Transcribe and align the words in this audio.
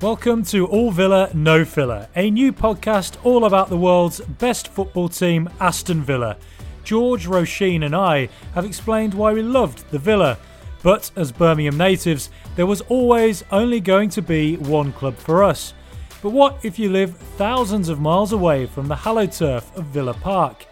Welcome 0.00 0.44
to 0.44 0.64
All 0.68 0.92
Villa 0.92 1.28
No 1.34 1.64
Filler, 1.64 2.06
a 2.14 2.30
new 2.30 2.52
podcast 2.52 3.16
all 3.24 3.46
about 3.46 3.68
the 3.68 3.76
world's 3.76 4.20
best 4.20 4.68
football 4.68 5.08
team, 5.08 5.50
Aston 5.58 6.04
Villa. 6.04 6.36
George, 6.84 7.26
Roisin, 7.26 7.84
and 7.84 7.96
I 7.96 8.28
have 8.54 8.64
explained 8.64 9.12
why 9.12 9.32
we 9.32 9.42
loved 9.42 9.90
the 9.90 9.98
Villa. 9.98 10.38
But 10.84 11.10
as 11.16 11.32
Birmingham 11.32 11.76
natives, 11.76 12.30
there 12.54 12.64
was 12.64 12.80
always 12.82 13.42
only 13.50 13.80
going 13.80 14.08
to 14.10 14.22
be 14.22 14.56
one 14.58 14.92
club 14.92 15.16
for 15.16 15.42
us. 15.42 15.74
But 16.22 16.30
what 16.30 16.64
if 16.64 16.78
you 16.78 16.90
live 16.90 17.16
thousands 17.36 17.88
of 17.88 17.98
miles 17.98 18.32
away 18.32 18.66
from 18.66 18.86
the 18.86 18.94
hallowed 18.94 19.32
turf 19.32 19.76
of 19.76 19.86
Villa 19.86 20.14
Park? 20.14 20.64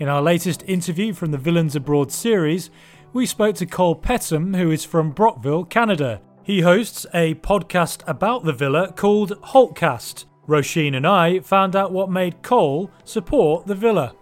In 0.00 0.08
our 0.08 0.20
latest 0.20 0.62
interview 0.66 1.14
from 1.14 1.30
the 1.30 1.38
Villains 1.38 1.76
Abroad 1.76 2.12
series, 2.12 2.68
we 3.14 3.24
spoke 3.24 3.56
to 3.56 3.64
Cole 3.64 3.96
Pettam, 3.96 4.54
who 4.54 4.70
is 4.70 4.84
from 4.84 5.12
Brockville, 5.12 5.64
Canada. 5.64 6.20
He 6.46 6.60
hosts 6.60 7.06
a 7.12 7.34
podcast 7.34 8.02
about 8.06 8.44
the 8.44 8.52
villa 8.52 8.92
called 8.92 9.32
Holtcast. 9.46 10.26
Roisin 10.46 10.94
and 10.96 11.04
I 11.04 11.40
found 11.40 11.74
out 11.74 11.90
what 11.90 12.08
made 12.08 12.40
Cole 12.44 12.88
support 13.02 13.66
the 13.66 13.74
villa. 13.74 14.14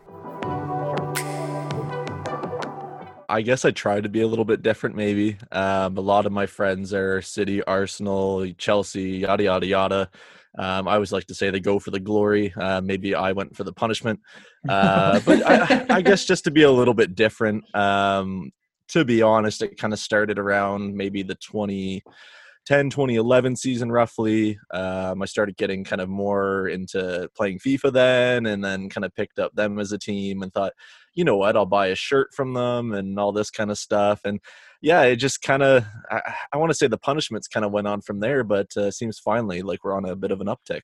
I 3.28 3.42
guess 3.42 3.66
I 3.66 3.72
try 3.72 4.00
to 4.00 4.08
be 4.08 4.22
a 4.22 4.26
little 4.26 4.46
bit 4.46 4.62
different, 4.62 4.96
maybe. 4.96 5.36
Um, 5.52 5.98
a 5.98 6.00
lot 6.00 6.24
of 6.24 6.32
my 6.32 6.46
friends 6.46 6.94
are 6.94 7.20
City, 7.20 7.62
Arsenal, 7.62 8.50
Chelsea, 8.56 9.18
yada, 9.18 9.42
yada, 9.42 9.66
yada. 9.66 10.10
Um, 10.58 10.88
I 10.88 10.94
always 10.94 11.12
like 11.12 11.26
to 11.26 11.34
say 11.34 11.50
they 11.50 11.60
go 11.60 11.78
for 11.78 11.90
the 11.90 12.00
glory. 12.00 12.54
Uh, 12.56 12.80
maybe 12.80 13.14
I 13.14 13.32
went 13.32 13.54
for 13.54 13.64
the 13.64 13.72
punishment. 13.74 14.20
Uh, 14.66 15.20
but 15.26 15.42
I, 15.46 15.96
I, 15.96 16.00
guess 16.00 16.24
just 16.24 16.44
to 16.44 16.50
be 16.50 16.62
a 16.62 16.72
little 16.72 16.94
bit 16.94 17.14
different, 17.14 17.64
um, 17.76 18.50
to 18.88 19.04
be 19.04 19.22
honest, 19.22 19.62
it 19.62 19.78
kind 19.78 19.92
of 19.92 19.98
started 19.98 20.38
around 20.38 20.94
maybe 20.94 21.22
the 21.22 21.34
2010, 21.36 22.90
2011 22.90 23.56
season, 23.56 23.90
roughly. 23.90 24.58
Um, 24.72 25.22
I 25.22 25.26
started 25.26 25.56
getting 25.56 25.84
kind 25.84 26.02
of 26.02 26.08
more 26.08 26.68
into 26.68 27.28
playing 27.36 27.58
FIFA 27.60 27.92
then, 27.92 28.46
and 28.46 28.64
then 28.64 28.88
kind 28.88 29.04
of 29.04 29.14
picked 29.14 29.38
up 29.38 29.54
them 29.54 29.78
as 29.78 29.92
a 29.92 29.98
team 29.98 30.42
and 30.42 30.52
thought, 30.52 30.72
you 31.14 31.24
know 31.24 31.36
what, 31.36 31.56
I'll 31.56 31.66
buy 31.66 31.88
a 31.88 31.94
shirt 31.94 32.34
from 32.34 32.52
them 32.52 32.92
and 32.92 33.18
all 33.18 33.32
this 33.32 33.50
kind 33.50 33.70
of 33.70 33.78
stuff. 33.78 34.20
And 34.24 34.40
yeah, 34.82 35.02
it 35.02 35.16
just 35.16 35.40
kind 35.42 35.62
of, 35.62 35.84
I, 36.10 36.20
I 36.52 36.56
want 36.58 36.70
to 36.70 36.76
say 36.76 36.88
the 36.88 36.98
punishments 36.98 37.48
kind 37.48 37.64
of 37.64 37.72
went 37.72 37.86
on 37.86 38.02
from 38.02 38.20
there, 38.20 38.44
but 38.44 38.76
uh, 38.76 38.90
seems 38.90 39.18
finally 39.18 39.62
like 39.62 39.84
we're 39.84 39.96
on 39.96 40.04
a 40.04 40.16
bit 40.16 40.30
of 40.30 40.40
an 40.40 40.48
uptick. 40.48 40.82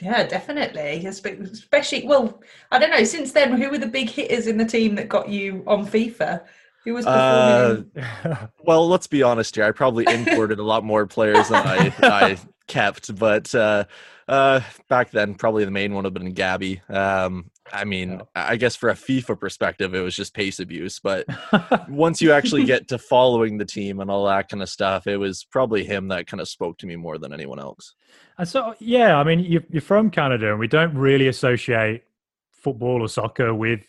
Yeah, 0.00 0.26
definitely. 0.26 1.06
Especially, 1.06 2.04
well, 2.04 2.42
I 2.72 2.80
don't 2.80 2.90
know. 2.90 3.04
Since 3.04 3.32
then, 3.32 3.52
who 3.52 3.70
were 3.70 3.78
the 3.78 3.86
big 3.86 4.10
hitters 4.10 4.48
in 4.48 4.56
the 4.56 4.64
team 4.64 4.96
that 4.96 5.08
got 5.08 5.28
you 5.28 5.62
on 5.66 5.86
FIFA? 5.86 6.42
Who 6.84 6.94
was 6.94 7.04
performing? 7.04 7.90
Uh, 8.24 8.46
well, 8.64 8.88
let's 8.88 9.06
be 9.06 9.22
honest 9.22 9.54
here. 9.54 9.64
I 9.64 9.70
probably 9.72 10.04
imported 10.06 10.58
a 10.58 10.64
lot 10.64 10.84
more 10.84 11.06
players 11.06 11.48
than 11.48 11.66
I, 11.66 11.94
I 12.02 12.38
kept, 12.66 13.14
but 13.16 13.54
uh, 13.54 13.84
uh, 14.26 14.60
back 14.88 15.10
then, 15.10 15.34
probably 15.34 15.64
the 15.64 15.70
main 15.70 15.94
one 15.94 16.04
would 16.04 16.16
have 16.16 16.22
been 16.22 16.32
Gabby. 16.32 16.80
Um, 16.88 17.50
I 17.72 17.84
mean. 17.84 18.22
I 18.34 18.56
guess 18.56 18.76
for 18.76 18.90
a 18.90 18.94
FIFA 18.94 19.38
perspective, 19.38 19.94
it 19.94 20.00
was 20.00 20.16
just 20.16 20.34
pace 20.34 20.58
abuse. 20.58 20.98
But 20.98 21.26
once 21.88 22.20
you 22.20 22.32
actually 22.32 22.64
get 22.64 22.88
to 22.88 22.98
following 22.98 23.58
the 23.58 23.64
team 23.64 24.00
and 24.00 24.10
all 24.10 24.26
that 24.26 24.48
kind 24.48 24.62
of 24.62 24.68
stuff, 24.68 25.06
it 25.06 25.16
was 25.16 25.44
probably 25.44 25.84
him 25.84 26.08
that 26.08 26.26
kind 26.26 26.40
of 26.40 26.48
spoke 26.48 26.78
to 26.78 26.86
me 26.86 26.96
more 26.96 27.18
than 27.18 27.32
anyone 27.32 27.58
else. 27.58 27.94
And 28.38 28.48
so, 28.48 28.74
yeah, 28.78 29.18
I 29.18 29.24
mean, 29.24 29.40
you're 29.40 29.82
from 29.82 30.10
Canada, 30.10 30.50
and 30.50 30.58
we 30.58 30.66
don't 30.66 30.94
really 30.94 31.28
associate 31.28 32.04
football 32.50 33.02
or 33.02 33.08
soccer 33.08 33.54
with 33.54 33.80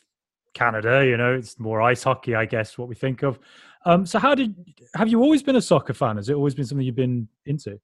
Canada. 0.53 1.05
You 1.05 1.17
know, 1.17 1.33
it's 1.33 1.59
more 1.59 1.81
ice 1.81 2.03
hockey, 2.03 2.35
I 2.35 2.45
guess, 2.45 2.77
what 2.77 2.87
we 2.87 2.95
think 2.95 3.23
of. 3.23 3.39
Um, 3.85 4.05
so, 4.05 4.19
how 4.19 4.35
did 4.35 4.55
have 4.95 5.09
you 5.09 5.21
always 5.21 5.43
been 5.43 5.55
a 5.55 5.61
soccer 5.61 5.93
fan? 5.93 6.17
Has 6.17 6.29
it 6.29 6.35
always 6.35 6.55
been 6.55 6.65
something 6.65 6.85
you've 6.85 6.95
been 6.95 7.27
into? 7.45 7.79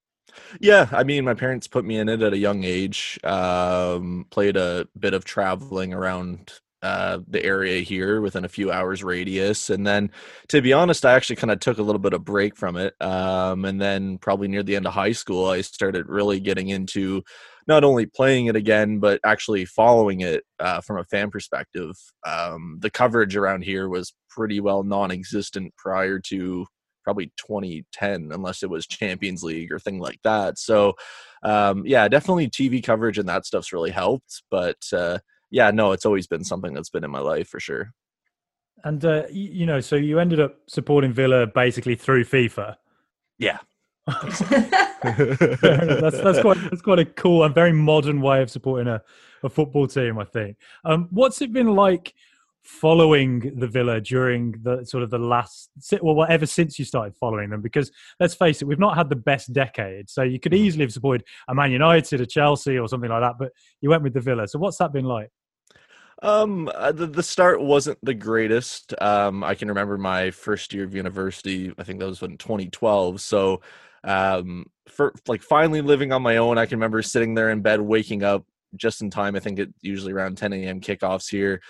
Yeah, 0.59 0.87
I 0.91 1.03
mean, 1.03 1.25
my 1.25 1.33
parents 1.33 1.67
put 1.67 1.85
me 1.85 1.97
in 1.97 2.07
it 2.07 2.21
at 2.21 2.33
a 2.33 2.37
young 2.37 2.63
age. 2.63 3.19
Um, 3.23 4.25
played 4.29 4.57
a 4.57 4.87
bit 4.97 5.13
of 5.13 5.25
traveling 5.25 5.93
around 5.93 6.53
uh, 6.81 7.19
the 7.27 7.43
area 7.43 7.81
here 7.81 8.21
within 8.21 8.45
a 8.45 8.49
few 8.49 8.71
hours 8.71 9.03
radius. 9.03 9.69
And 9.69 9.85
then, 9.85 10.11
to 10.47 10.61
be 10.61 10.71
honest, 10.71 11.05
I 11.05 11.13
actually 11.13 11.35
kind 11.35 11.51
of 11.51 11.59
took 11.59 11.77
a 11.77 11.83
little 11.83 11.99
bit 11.99 12.13
of 12.13 12.23
break 12.23 12.55
from 12.55 12.77
it. 12.77 12.95
Um, 13.01 13.65
and 13.65 13.81
then, 13.81 14.17
probably 14.17 14.47
near 14.47 14.63
the 14.63 14.75
end 14.75 14.87
of 14.87 14.93
high 14.93 15.11
school, 15.11 15.47
I 15.47 15.61
started 15.61 16.07
really 16.07 16.39
getting 16.39 16.69
into 16.69 17.23
not 17.69 17.85
only 17.85 18.05
playing 18.05 18.47
it 18.47 18.57
again, 18.57 18.99
but 18.99 19.21
actually 19.23 19.63
following 19.63 20.19
it 20.19 20.43
uh, 20.59 20.81
from 20.81 20.97
a 20.97 21.05
fan 21.05 21.31
perspective. 21.31 21.95
Um, 22.27 22.79
the 22.81 22.89
coverage 22.89 23.37
around 23.37 23.63
here 23.63 23.87
was 23.87 24.13
pretty 24.29 24.59
well 24.59 24.83
non 24.83 25.11
existent 25.11 25.73
prior 25.77 26.19
to 26.27 26.65
probably 27.05 27.31
2010 27.37 28.29
unless 28.33 28.61
it 28.61 28.69
was 28.69 28.85
champions 28.85 29.41
league 29.41 29.71
or 29.71 29.79
thing 29.79 29.99
like 29.99 30.19
that 30.23 30.59
so 30.59 30.93
um, 31.43 31.83
yeah 31.85 32.07
definitely 32.07 32.47
tv 32.47 32.83
coverage 32.83 33.17
and 33.17 33.27
that 33.27 33.45
stuff's 33.45 33.71
really 33.71 33.89
helped 33.89 34.43
but 34.51 34.77
uh, 34.93 35.17
yeah, 35.51 35.71
no, 35.71 35.91
it's 35.91 36.05
always 36.05 36.27
been 36.27 36.43
something 36.43 36.73
that's 36.73 36.89
been 36.89 37.03
in 37.03 37.11
my 37.11 37.19
life 37.19 37.47
for 37.47 37.59
sure. 37.59 37.93
And 38.83 39.03
uh, 39.03 39.23
you 39.29 39.65
know, 39.65 39.81
so 39.81 39.95
you 39.95 40.19
ended 40.19 40.39
up 40.39 40.57
supporting 40.67 41.11
Villa 41.11 41.47
basically 41.47 41.95
through 41.95 42.23
FIFA. 42.25 42.75
Yeah. 43.37 43.59
that's 45.03 46.21
that's 46.21 46.41
quite 46.41 46.57
that's 46.69 46.81
quite 46.81 46.99
a 46.99 47.05
cool 47.05 47.43
and 47.43 47.53
very 47.53 47.73
modern 47.73 48.21
way 48.21 48.41
of 48.41 48.49
supporting 48.49 48.87
a, 48.87 49.01
a 49.43 49.49
football 49.49 49.87
team, 49.87 50.19
I 50.19 50.25
think. 50.25 50.57
Um, 50.83 51.07
what's 51.11 51.41
it 51.41 51.53
been 51.53 51.75
like 51.75 52.13
following 52.63 53.57
the 53.57 53.67
Villa 53.67 53.99
during 53.99 54.53
the 54.61 54.83
sort 54.83 55.03
of 55.03 55.09
the 55.09 55.17
last, 55.17 55.69
well, 56.01 56.13
whatever 56.13 56.45
since 56.45 56.77
you 56.77 56.85
started 56.85 57.15
following 57.15 57.49
them? 57.49 57.61
Because 57.61 57.91
let's 58.19 58.35
face 58.35 58.61
it, 58.61 58.65
we've 58.65 58.79
not 58.79 58.97
had 58.97 59.09
the 59.09 59.15
best 59.15 59.53
decade. 59.53 60.09
So 60.09 60.23
you 60.23 60.39
could 60.39 60.51
mm. 60.51 60.57
easily 60.57 60.83
have 60.83 60.93
supported 60.93 61.25
a 61.47 61.55
Man 61.55 61.71
United, 61.71 62.21
a 62.21 62.25
Chelsea, 62.25 62.77
or 62.77 62.87
something 62.87 63.09
like 63.09 63.21
that, 63.21 63.37
but 63.39 63.51
you 63.81 63.89
went 63.89 64.03
with 64.03 64.13
the 64.13 64.21
Villa. 64.21 64.47
So 64.47 64.59
what's 64.59 64.77
that 64.77 64.93
been 64.93 65.05
like? 65.05 65.29
Um, 66.21 66.69
uh, 66.75 66.91
the, 66.91 67.07
the 67.07 67.23
start 67.23 67.61
wasn't 67.61 67.97
the 68.03 68.13
greatest. 68.13 68.93
Um, 69.01 69.43
I 69.43 69.55
can 69.55 69.69
remember 69.69 69.97
my 69.97 70.31
first 70.31 70.73
year 70.73 70.83
of 70.83 70.93
university. 70.93 71.73
I 71.77 71.83
think 71.83 71.99
that 71.99 72.07
was 72.07 72.21
in 72.21 72.37
2012. 72.37 73.21
So, 73.21 73.61
um, 74.03 74.65
for 74.87 75.13
like 75.27 75.41
finally 75.41 75.81
living 75.81 76.11
on 76.11 76.21
my 76.21 76.37
own, 76.37 76.57
I 76.57 76.65
can 76.65 76.77
remember 76.77 77.01
sitting 77.01 77.35
there 77.35 77.49
in 77.49 77.61
bed, 77.61 77.81
waking 77.81 78.23
up 78.23 78.45
just 78.75 79.01
in 79.01 79.09
time. 79.09 79.35
I 79.35 79.39
think 79.39 79.59
it 79.59 79.73
usually 79.81 80.13
around 80.13 80.37
10 80.37 80.53
a.m. 80.53 80.81
kickoffs 80.81 81.29
here 81.29 81.61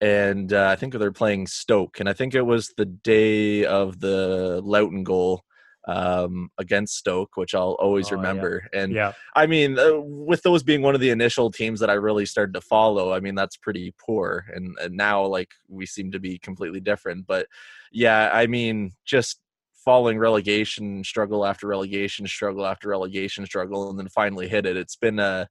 and 0.00 0.52
uh, 0.52 0.68
I 0.68 0.76
think 0.76 0.92
they're 0.92 1.12
playing 1.12 1.46
Stoke, 1.46 2.00
and 2.00 2.08
I 2.08 2.12
think 2.12 2.34
it 2.34 2.42
was 2.42 2.72
the 2.76 2.84
day 2.84 3.64
of 3.64 4.00
the 4.00 4.60
Lowton 4.62 5.04
goal 5.04 5.44
um, 5.86 6.50
against 6.58 6.96
Stoke, 6.96 7.36
which 7.36 7.54
I'll 7.54 7.76
always 7.80 8.10
oh, 8.10 8.16
remember. 8.16 8.68
Yeah. 8.72 8.80
And 8.82 8.92
yeah. 8.92 9.12
I 9.34 9.46
mean, 9.46 9.78
uh, 9.78 10.00
with 10.00 10.42
those 10.42 10.62
being 10.62 10.82
one 10.82 10.94
of 10.94 11.00
the 11.00 11.10
initial 11.10 11.50
teams 11.50 11.80
that 11.80 11.90
I 11.90 11.94
really 11.94 12.26
started 12.26 12.54
to 12.54 12.60
follow, 12.60 13.12
I 13.12 13.20
mean, 13.20 13.34
that's 13.34 13.56
pretty 13.56 13.94
poor. 13.98 14.44
And, 14.52 14.76
and 14.78 14.94
now, 14.94 15.24
like, 15.24 15.52
we 15.68 15.86
seem 15.86 16.10
to 16.12 16.20
be 16.20 16.38
completely 16.38 16.80
different. 16.80 17.26
But 17.26 17.46
yeah, 17.92 18.30
I 18.32 18.46
mean, 18.46 18.92
just 19.04 19.40
following 19.84 20.18
relegation 20.18 21.04
struggle 21.04 21.44
after 21.44 21.66
relegation 21.66 22.26
struggle 22.26 22.66
after 22.66 22.88
relegation 22.88 23.46
struggle, 23.46 23.90
and 23.90 23.98
then 23.98 24.08
finally 24.08 24.48
hit 24.48 24.66
it. 24.66 24.76
It's 24.76 24.96
been 24.96 25.18
a 25.18 25.48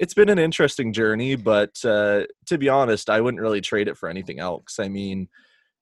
it's 0.00 0.14
been 0.14 0.30
an 0.30 0.38
interesting 0.38 0.94
journey, 0.94 1.36
but 1.36 1.76
uh, 1.84 2.22
to 2.46 2.56
be 2.56 2.70
honest, 2.70 3.10
I 3.10 3.20
wouldn't 3.20 3.42
really 3.42 3.60
trade 3.60 3.86
it 3.86 3.98
for 3.98 4.08
anything 4.08 4.40
else. 4.40 4.78
I 4.80 4.88
mean, 4.88 5.28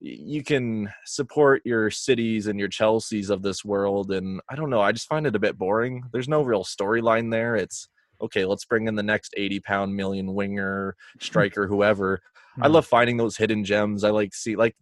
you 0.01 0.43
can 0.43 0.93
support 1.07 1.63
your 1.65 1.89
cities 1.91 2.49
and 2.49 2.59
your 2.59 2.69
Chelseas 2.69 3.31
of 3.31 3.43
this 3.43 3.65
world, 3.65 4.11
and 4.11 4.41
I 4.51 4.57
don't 4.57 4.71
know. 4.71 4.81
I 4.81 4.91
just 4.91 5.09
find 5.09 5.27
it 5.27 5.37
a 5.37 5.41
bit 5.41 5.57
boring. 5.57 6.03
There's 6.13 6.29
no 6.29 6.43
real 6.43 6.65
storyline 6.65 7.31
there. 7.31 7.55
It's 7.55 7.89
okay. 8.21 8.45
Let's 8.45 8.65
bring 8.65 8.89
in 8.89 8.97
the 8.97 9.03
next 9.05 9.35
80 9.37 9.61
pound 9.61 9.95
million 9.95 10.35
winger, 10.35 10.97
striker, 11.21 11.69
whoever. 11.69 12.21
I 12.61 12.67
hmm. 12.67 12.75
love 12.75 12.87
finding 12.87 13.17
those 13.19 13.37
hidden 13.37 13.65
gems. 13.65 14.03
I 14.03 14.11
like 14.11 14.35
see 14.35 14.57
like 14.57 14.75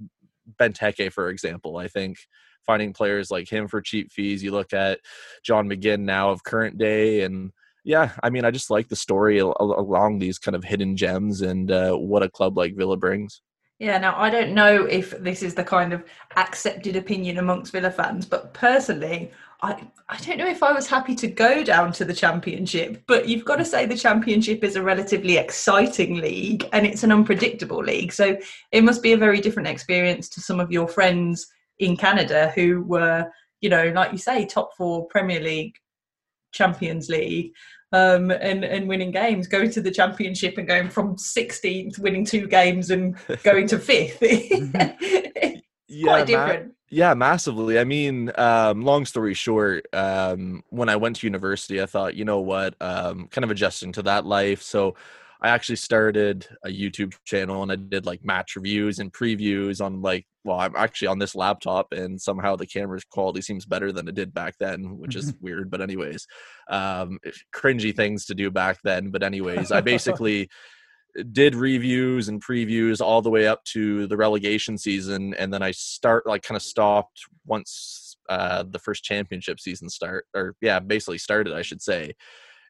Benteke, 0.58 1.12
for 1.12 1.28
example. 1.28 1.76
I 1.76 1.88
think 1.88 2.16
finding 2.66 2.92
players 2.92 3.30
like 3.30 3.48
him 3.48 3.68
for 3.68 3.80
cheap 3.80 4.12
fees. 4.12 4.42
You 4.42 4.50
look 4.50 4.72
at 4.72 5.00
John 5.42 5.68
McGinn 5.68 6.00
now 6.00 6.30
of 6.30 6.44
current 6.44 6.78
day 6.78 7.22
and 7.22 7.52
yeah, 7.84 8.10
I 8.20 8.30
mean, 8.30 8.44
I 8.44 8.50
just 8.50 8.68
like 8.68 8.88
the 8.88 8.96
story 8.96 9.38
along 9.38 10.18
these 10.18 10.40
kind 10.40 10.56
of 10.56 10.64
hidden 10.64 10.96
gems 10.96 11.40
and 11.40 11.70
uh, 11.70 11.92
what 11.92 12.24
a 12.24 12.28
club 12.28 12.58
like 12.58 12.74
Villa 12.74 12.96
brings. 12.96 13.42
Yeah, 13.78 13.98
now 13.98 14.18
I 14.18 14.28
don't 14.28 14.54
know 14.54 14.86
if 14.86 15.10
this 15.22 15.42
is 15.42 15.54
the 15.54 15.62
kind 15.62 15.92
of 15.92 16.02
accepted 16.34 16.96
opinion 16.96 17.38
amongst 17.38 17.72
Villa 17.72 17.90
fans, 17.90 18.26
but 18.26 18.52
personally, 18.54 19.30
I, 19.62 19.86
I 20.08 20.16
don't 20.18 20.38
know 20.38 20.48
if 20.48 20.62
I 20.62 20.72
was 20.72 20.86
happy 20.86 21.14
to 21.14 21.28
go 21.28 21.62
down 21.62 21.92
to 21.92 22.04
the 22.04 22.14
championship, 22.14 23.04
but 23.06 23.28
you've 23.28 23.44
got 23.44 23.56
to 23.56 23.64
say 23.64 23.86
the 23.86 23.96
championship 23.96 24.64
is 24.64 24.76
a 24.76 24.82
relatively 24.82 25.36
exciting 25.36 26.16
league 26.16 26.68
and 26.72 26.86
it's 26.86 27.04
an 27.04 27.12
unpredictable 27.12 27.82
league. 27.82 28.12
So 28.12 28.36
it 28.72 28.82
must 28.82 29.02
be 29.02 29.12
a 29.12 29.18
very 29.18 29.40
different 29.40 29.68
experience 29.68 30.28
to 30.30 30.40
some 30.40 30.58
of 30.58 30.72
your 30.72 30.88
friends 30.88 31.46
in 31.78 31.96
Canada 31.96 32.52
who 32.54 32.82
were, 32.82 33.30
you 33.60 33.68
know, 33.68 33.88
like 33.88 34.12
you 34.12 34.18
say, 34.18 34.46
top 34.46 34.70
four 34.76 35.06
Premier 35.08 35.40
League, 35.40 35.74
Champions 36.52 37.08
League 37.08 37.52
um, 37.92 38.30
and 38.30 38.64
and 38.64 38.88
winning 38.88 39.10
games, 39.10 39.46
going 39.46 39.70
to 39.70 39.80
the 39.80 39.90
championship 39.90 40.58
and 40.58 40.66
going 40.66 40.90
from 40.90 41.16
16th, 41.16 41.98
winning 41.98 42.24
two 42.24 42.46
games, 42.46 42.90
and 42.90 43.16
going 43.42 43.66
to 43.68 43.78
fifth. 43.78 44.18
yeah, 45.88 46.04
quite 46.04 46.26
different. 46.26 46.72
Yeah, 46.88 47.14
massively. 47.14 47.78
I 47.78 47.84
mean, 47.84 48.30
um, 48.36 48.82
long 48.82 49.06
story 49.06 49.34
short, 49.34 49.86
um, 49.92 50.62
when 50.68 50.88
I 50.88 50.96
went 50.96 51.16
to 51.16 51.26
university, 51.26 51.82
I 51.82 51.86
thought, 51.86 52.14
you 52.14 52.24
know 52.24 52.40
what, 52.40 52.74
um, 52.80 53.26
kind 53.28 53.44
of 53.44 53.50
adjusting 53.50 53.92
to 53.92 54.02
that 54.02 54.24
life. 54.24 54.62
So 54.62 54.94
I 55.42 55.50
actually 55.50 55.76
started 55.76 56.46
a 56.64 56.68
YouTube 56.68 57.14
channel 57.24 57.62
and 57.62 57.70
I 57.70 57.76
did 57.76 58.06
like 58.06 58.24
match 58.24 58.56
reviews 58.56 58.98
and 58.98 59.12
previews 59.12 59.84
on 59.84 60.00
like, 60.00 60.26
well, 60.44 60.58
I'm 60.58 60.74
actually 60.76 61.08
on 61.08 61.18
this 61.18 61.34
laptop 61.34 61.92
and 61.92 62.20
somehow 62.20 62.56
the 62.56 62.66
camera's 62.66 63.04
quality 63.04 63.42
seems 63.42 63.66
better 63.66 63.92
than 63.92 64.08
it 64.08 64.14
did 64.14 64.32
back 64.32 64.54
then, 64.58 64.96
which 64.98 65.14
is 65.14 65.34
weird. 65.40 65.70
But, 65.70 65.82
anyways, 65.82 66.26
um, 66.70 67.18
cringy 67.54 67.94
things 67.94 68.24
to 68.26 68.34
do 68.34 68.50
back 68.50 68.78
then. 68.82 69.10
But, 69.10 69.22
anyways, 69.22 69.72
I 69.72 69.80
basically 69.82 70.48
did 71.32 71.54
reviews 71.54 72.28
and 72.28 72.42
previews 72.42 73.00
all 73.00 73.22
the 73.22 73.30
way 73.30 73.46
up 73.46 73.64
to 73.64 74.06
the 74.06 74.16
relegation 74.16 74.78
season. 74.78 75.34
And 75.34 75.52
then 75.52 75.62
I 75.62 75.72
start 75.72 76.26
like 76.26 76.42
kind 76.42 76.56
of 76.56 76.62
stopped 76.62 77.20
once 77.44 78.16
uh, 78.28 78.64
the 78.68 78.78
first 78.78 79.04
championship 79.04 79.60
season 79.60 79.88
start, 79.88 80.26
or 80.34 80.54
yeah, 80.60 80.80
basically 80.80 81.18
started, 81.18 81.54
I 81.54 81.62
should 81.62 81.82
say 81.82 82.12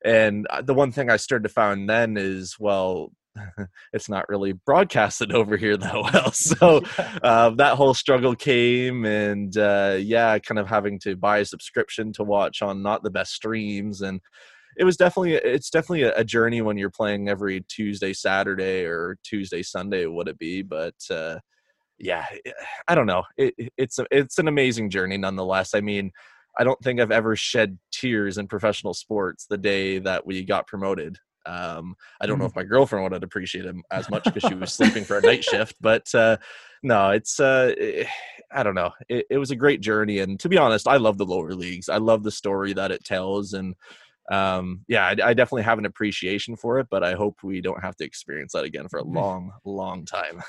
and 0.05 0.47
uh, 0.51 0.63
the 0.63 0.75
one 0.75 0.93
thing 0.93 1.11
I 1.11 1.17
started 1.17 1.49
to 1.49 1.55
find 1.55 1.89
then 1.89 2.17
is, 2.17 2.57
well, 2.59 3.13
it's 3.93 4.09
not 4.09 4.29
really 4.29 4.53
broadcasted 4.53 5.33
over 5.33 5.57
here 5.57 5.77
that 5.77 5.95
well. 5.95 6.31
So 6.33 6.83
uh, 7.23 7.51
that 7.51 7.77
whole 7.77 7.95
struggle 7.95 8.35
came, 8.35 9.05
and 9.05 9.57
uh, 9.57 9.97
yeah, 9.99 10.39
kind 10.39 10.59
of 10.59 10.69
having 10.69 10.99
to 11.01 11.17
buy 11.17 11.39
a 11.39 11.45
subscription 11.45 12.13
to 12.15 12.25
watch 12.25 12.63
on 12.63 12.83
not 12.83 13.03
the 13.03 13.11
best 13.11 13.33
streams, 13.33 14.03
and 14.03 14.21
it 14.79 14.85
was 14.85 14.97
definitely 14.97 15.35
it's 15.35 15.71
definitely 15.71 16.03
a, 16.03 16.25
journey 16.25 16.61
when 16.61 16.77
you're 16.77 16.91
playing 16.91 17.29
every 17.29 17.63
Tuesday, 17.63 18.13
Saturday, 18.13 18.85
or 18.85 19.17
Tuesday, 19.23 19.63
Sunday, 19.63 20.05
would 20.07 20.29
it 20.29 20.39
be? 20.39 20.63
But 20.63 20.95
uh, 21.11 21.39
yeah, 21.99 22.27
I 22.87 22.95
don't 22.95 23.07
know. 23.07 23.23
It, 23.39 23.55
it's 23.79 23.99
a, 23.99 24.07
it's 24.11 24.39
an 24.39 24.49
amazing 24.49 24.91
journey 24.91 25.17
nonetheless. 25.17 25.75
I 25.75 25.81
mean 25.81 26.13
I 26.59 26.65
don't 26.65 26.81
think 26.83 27.01
I've 27.01 27.11
ever 27.11 27.37
shed 27.37 27.79
tears 27.93 28.39
in 28.39 28.47
professional 28.49 28.95
sports 28.95 29.47
the 29.47 29.59
day 29.59 29.99
that 29.99 30.27
we 30.27 30.45
got 30.45 30.67
promoted. 30.67 31.19
Um, 31.45 31.95
I 32.21 32.27
don't 32.27 32.39
know 32.39 32.45
mm-hmm. 32.45 32.51
if 32.51 32.57
my 32.57 32.65
girlfriend 32.65 33.11
would 33.11 33.23
appreciate 33.23 33.65
him 33.65 33.83
as 33.91 34.11
much 34.11 34.25
because 34.25 34.43
she 34.49 34.55
was 34.55 34.73
sleeping 34.73 35.05
for 35.05 35.19
a 35.19 35.23
night 35.23 35.45
shift, 35.45 35.77
but 35.81 36.13
uh, 36.15 36.39
no, 36.83 37.11
it's 37.11 37.39
uh, 37.39 37.73
it, 37.77 38.09
I 38.51 38.63
don't 38.63 38.75
know. 38.75 38.91
It, 39.09 39.27
it, 39.31 39.39
was 39.39 39.51
a 39.51 39.57
great 39.57 39.81
journey, 39.81 40.19
and 40.19 40.39
to 40.41 40.49
be 40.49 40.59
honest, 40.59 40.89
I 40.89 40.97
love 40.97 41.19
the 41.19 41.25
lower 41.25 41.55
leagues. 41.55 41.89
I 41.89 41.99
love 41.99 42.23
the 42.23 42.31
story 42.31 42.73
that 42.73 42.91
it 42.91 43.05
tells, 43.05 43.53
and 43.53 43.75
um, 44.31 44.85
yeah, 44.89 45.07
I, 45.07 45.11
I 45.11 45.35
definitely 45.35 45.63
have 45.63 45.79
an 45.79 45.87
appreciation 45.87 46.57
for 46.57 46.79
it. 46.81 46.89
But 46.91 47.05
I 47.05 47.15
hope 47.15 47.39
we 47.43 47.61
don't 47.61 47.83
have 47.83 47.97
to 47.97 48.05
experience 48.05 48.53
that 48.53 48.65
again 48.65 48.89
for 48.89 48.99
a 48.99 49.05
mm-hmm. 49.05 49.17
long, 49.17 49.53
long 49.65 50.05
time. 50.05 50.43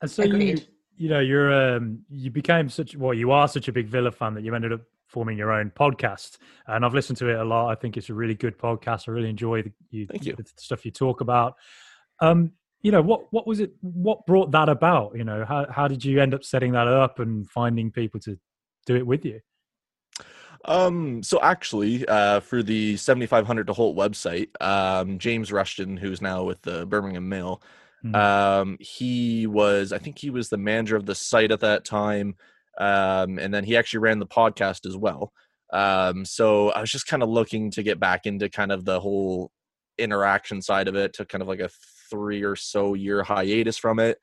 and 0.00 0.10
so 0.10 0.22
Agreed. 0.22 0.60
you, 0.60 0.66
you 0.96 1.08
know, 1.08 1.20
you're 1.20 1.76
um, 1.76 2.00
you 2.08 2.30
became 2.30 2.68
such 2.68 2.96
well, 2.96 3.14
you 3.14 3.30
are 3.32 3.48
such 3.48 3.68
a 3.68 3.72
big 3.72 3.86
Villa 3.86 4.12
fan 4.12 4.34
that 4.34 4.44
you 4.44 4.54
ended 4.54 4.72
up 4.72 4.82
forming 5.10 5.36
your 5.36 5.52
own 5.52 5.70
podcast. 5.70 6.38
And 6.66 6.84
I've 6.84 6.94
listened 6.94 7.18
to 7.18 7.28
it 7.28 7.38
a 7.38 7.44
lot. 7.44 7.70
I 7.70 7.74
think 7.74 7.96
it's 7.96 8.08
a 8.08 8.14
really 8.14 8.34
good 8.34 8.56
podcast. 8.56 9.08
I 9.08 9.12
really 9.12 9.28
enjoy 9.28 9.62
the, 9.62 9.72
you, 9.90 10.06
you. 10.22 10.36
the 10.36 10.44
stuff 10.56 10.84
you 10.84 10.90
talk 10.90 11.20
about. 11.20 11.56
Um, 12.20 12.52
you 12.82 12.92
know, 12.92 13.02
what 13.02 13.30
what 13.30 13.46
was 13.46 13.60
it? 13.60 13.72
What 13.82 14.24
brought 14.24 14.52
that 14.52 14.70
about? 14.70 15.14
You 15.14 15.24
know, 15.24 15.44
how 15.44 15.66
how 15.70 15.86
did 15.86 16.02
you 16.02 16.20
end 16.20 16.32
up 16.32 16.44
setting 16.44 16.72
that 16.72 16.88
up 16.88 17.18
and 17.18 17.48
finding 17.50 17.90
people 17.90 18.20
to 18.20 18.38
do 18.86 18.96
it 18.96 19.06
with 19.06 19.24
you? 19.24 19.40
Um, 20.64 21.22
so 21.22 21.40
actually, 21.42 22.06
uh, 22.06 22.40
for 22.40 22.62
the 22.62 22.96
7500 22.96 23.66
to 23.66 23.72
Holte 23.72 23.96
website, 23.96 24.48
um, 24.62 25.18
James 25.18 25.50
Rushton, 25.52 25.96
who's 25.96 26.20
now 26.20 26.44
with 26.44 26.60
the 26.62 26.86
Birmingham 26.86 27.28
Mail, 27.28 27.62
mm-hmm. 28.04 28.14
um, 28.14 28.76
he 28.78 29.46
was, 29.46 29.92
I 29.92 29.98
think 29.98 30.18
he 30.18 30.28
was 30.28 30.50
the 30.50 30.58
manager 30.58 30.96
of 30.96 31.06
the 31.06 31.14
site 31.14 31.50
at 31.50 31.60
that 31.60 31.86
time 31.86 32.34
um, 32.78 33.38
and 33.38 33.52
then 33.52 33.64
he 33.64 33.76
actually 33.76 34.00
ran 34.00 34.18
the 34.18 34.26
podcast 34.26 34.86
as 34.86 34.96
well. 34.96 35.32
Um, 35.72 36.24
so 36.24 36.70
I 36.70 36.80
was 36.80 36.90
just 36.90 37.06
kind 37.06 37.22
of 37.22 37.28
looking 37.28 37.70
to 37.72 37.82
get 37.82 38.00
back 38.00 38.26
into 38.26 38.48
kind 38.48 38.72
of 38.72 38.84
the 38.84 39.00
whole 39.00 39.50
interaction 39.98 40.62
side 40.62 40.88
of 40.88 40.96
it. 40.96 41.12
Took 41.12 41.28
kind 41.28 41.42
of 41.42 41.48
like 41.48 41.60
a 41.60 41.70
three 42.10 42.42
or 42.42 42.56
so 42.56 42.94
year 42.94 43.22
hiatus 43.22 43.78
from 43.78 44.00
it 44.00 44.18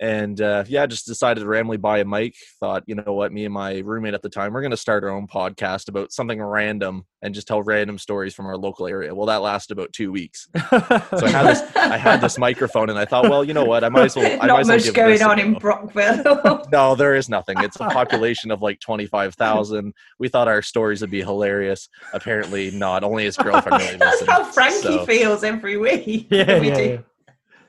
and 0.00 0.40
uh, 0.40 0.64
yeah, 0.66 0.86
just 0.86 1.06
decided 1.06 1.40
to 1.42 1.46
randomly 1.46 1.76
buy 1.76 1.98
a 1.98 2.04
mic. 2.06 2.34
Thought, 2.58 2.84
you 2.86 2.94
know 2.94 3.12
what, 3.12 3.32
me 3.32 3.44
and 3.44 3.52
my 3.52 3.78
roommate 3.78 4.14
at 4.14 4.22
the 4.22 4.30
time, 4.30 4.54
we're 4.54 4.62
going 4.62 4.70
to 4.70 4.76
start 4.76 5.04
our 5.04 5.10
own 5.10 5.26
podcast 5.26 5.88
about 5.88 6.10
something 6.10 6.42
random 6.42 7.04
and 7.20 7.34
just 7.34 7.46
tell 7.46 7.62
random 7.62 7.98
stories 7.98 8.34
from 8.34 8.46
our 8.46 8.56
local 8.56 8.86
area. 8.86 9.14
Well, 9.14 9.26
that 9.26 9.42
lasted 9.42 9.74
about 9.74 9.92
two 9.92 10.10
weeks. 10.10 10.48
so 10.70 11.26
I 11.26 11.28
had 11.28 11.46
this, 11.46 11.76
I 11.76 11.98
had 11.98 12.20
this 12.22 12.38
microphone, 12.38 12.88
and 12.88 12.98
I 12.98 13.04
thought, 13.04 13.24
well, 13.24 13.44
you 13.44 13.52
know 13.52 13.66
what, 13.66 13.84
I 13.84 13.90
might 13.90 14.06
as 14.06 14.16
well. 14.16 14.26
I 14.40 14.46
Not 14.46 14.66
might 14.66 14.66
much 14.68 14.84
well 14.84 14.94
going 14.94 15.22
on 15.22 15.38
in 15.38 15.52
Brockville. 15.54 16.64
no, 16.72 16.94
there 16.94 17.14
is 17.14 17.28
nothing. 17.28 17.56
It's 17.60 17.76
a 17.76 17.80
population 17.80 18.50
of 18.50 18.62
like 18.62 18.80
twenty 18.80 19.04
five 19.04 19.34
thousand. 19.34 19.92
We 20.18 20.28
thought 20.28 20.48
our 20.48 20.62
stories 20.62 21.02
would 21.02 21.10
be 21.10 21.20
hilarious. 21.20 21.90
Apparently, 22.14 22.70
not. 22.70 23.04
Only 23.04 23.24
his 23.24 23.36
girlfriend 23.36 23.82
really 23.82 23.96
That's 23.98 24.26
how 24.26 24.44
Frankie 24.44 24.96
so. 24.96 25.04
feels 25.04 25.44
every 25.44 25.76
week. 25.76 26.28
Yeah, 26.30 26.62
yeah, 26.62 26.78
yeah 26.78 26.98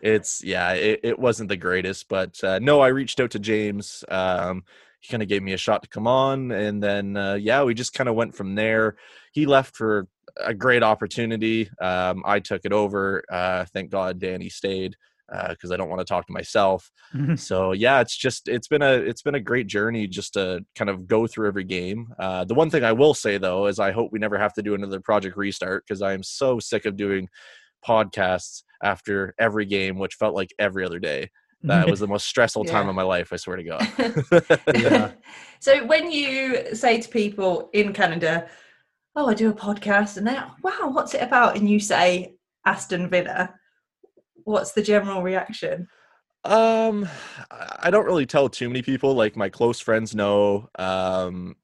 it's 0.01 0.44
yeah, 0.44 0.74
it, 0.74 1.00
it 1.03 1.19
wasn't 1.19 1.50
the 1.50 1.57
greatest, 1.57 2.07
but 2.09 2.44
uh, 2.44 2.59
no, 2.59 2.81
I 2.81 2.88
reached 2.88 3.19
out 3.19 3.31
to 3.31 3.39
James. 3.39 4.03
Um, 4.09 4.63
he 5.00 5.12
kind 5.12 5.24
of 5.24 5.30
gave 5.30 5.42
me 5.42 5.53
a 5.53 5.57
shot 5.57 5.83
to 5.83 5.89
come 5.89 6.07
on, 6.07 6.51
and 6.51 6.81
then 6.81 7.18
uh, 7.18 7.36
yeah, 7.36 7.63
we 7.63 7.74
just 7.74 7.94
kind 7.94 8.09
of 8.09 8.15
went 8.15 8.36
from 8.36 8.56
there. 8.56 8.98
He 9.31 9.45
left 9.45 9.75
for 9.75 10.07
a 10.38 10.53
great 10.53 10.83
opportunity. 10.83 11.69
Um, 11.81 12.24
I 12.25 12.39
took 12.39 12.62
it 12.65 12.74
over. 12.74 13.24
Uh, 13.31 13.65
thank 13.74 13.89
God 13.89 14.19
Danny 14.19 14.50
stayed 14.50 14.95
because 15.50 15.71
uh, 15.71 15.74
I 15.74 15.77
don't 15.77 15.89
want 15.89 16.00
to 16.00 16.06
talk 16.06 16.27
to 16.27 16.33
myself. 16.33 16.92
Mm-hmm. 17.15 17.36
So 17.36 17.71
yeah, 17.71 18.01
it's 18.01 18.15
just 18.15 18.48
it's 18.48 18.68
been 18.68 18.81
a 18.81 18.94
it's 18.94 19.21
been 19.21 19.36
a 19.36 19.39
great 19.39 19.68
journey 19.68 20.07
just 20.07 20.33
to 20.33 20.65
kind 20.75 20.89
of 20.89 21.07
go 21.07 21.27
through 21.27 21.48
every 21.48 21.63
game. 21.63 22.13
Uh, 22.19 22.44
the 22.44 22.53
one 22.53 22.69
thing 22.69 22.83
I 22.83 22.92
will 22.92 23.13
say 23.13 23.38
though 23.38 23.68
is 23.68 23.80
I 23.80 23.92
hope 23.92 24.12
we 24.12 24.19
never 24.19 24.38
have 24.38 24.53
to 24.53 24.62
do 24.62 24.74
another 24.74 25.00
project 25.00 25.38
restart 25.38 25.86
because 25.88 26.01
I 26.01 26.13
am 26.13 26.24
so 26.24 26.59
sick 26.59 26.86
of 26.86 26.98
doing 26.98 27.30
podcasts 27.88 28.63
after 28.83 29.33
every 29.39 29.66
game, 29.66 29.98
which 29.98 30.16
felt 30.16 30.36
like 30.36 30.54
every 30.60 30.86
other 30.86 31.00
day. 31.00 31.30
That 31.63 31.88
was 31.88 32.00
the 32.00 32.07
most 32.07 32.25
stressful 32.25 32.66
yeah. 32.66 32.72
time 32.72 32.89
of 32.89 32.95
my 32.95 33.04
life, 33.04 33.31
I 33.31 33.36
swear 33.36 33.57
to 33.57 33.63
God. 33.63 33.88
yeah. 34.75 35.12
So 35.60 35.86
when 35.86 36.12
you 36.12 36.74
say 36.74 37.00
to 37.00 37.07
people 37.07 37.69
in 37.72 37.94
Canada, 37.94 38.50
Oh, 39.16 39.28
I 39.28 39.33
do 39.33 39.50
a 39.50 39.54
podcast, 39.54 40.18
and 40.18 40.25
they're 40.25 40.50
wow, 40.63 40.89
what's 40.89 41.13
it 41.13 41.22
about? 41.22 41.56
And 41.56 41.69
you 41.69 41.80
say 41.80 42.36
Aston 42.66 43.10
Villa, 43.10 43.54
what's 44.45 44.72
the 44.72 44.81
general 44.81 45.22
reaction? 45.22 45.88
Um, 46.45 47.07
I 47.51 47.92
don't 47.92 48.06
really 48.06 48.25
tell 48.25 48.50
too 48.50 48.69
many 48.69 48.81
people. 48.81 49.13
Like 49.13 49.36
my 49.36 49.50
close 49.50 49.80
friends 49.80 50.16
know. 50.16 50.69
Um, 50.80 51.56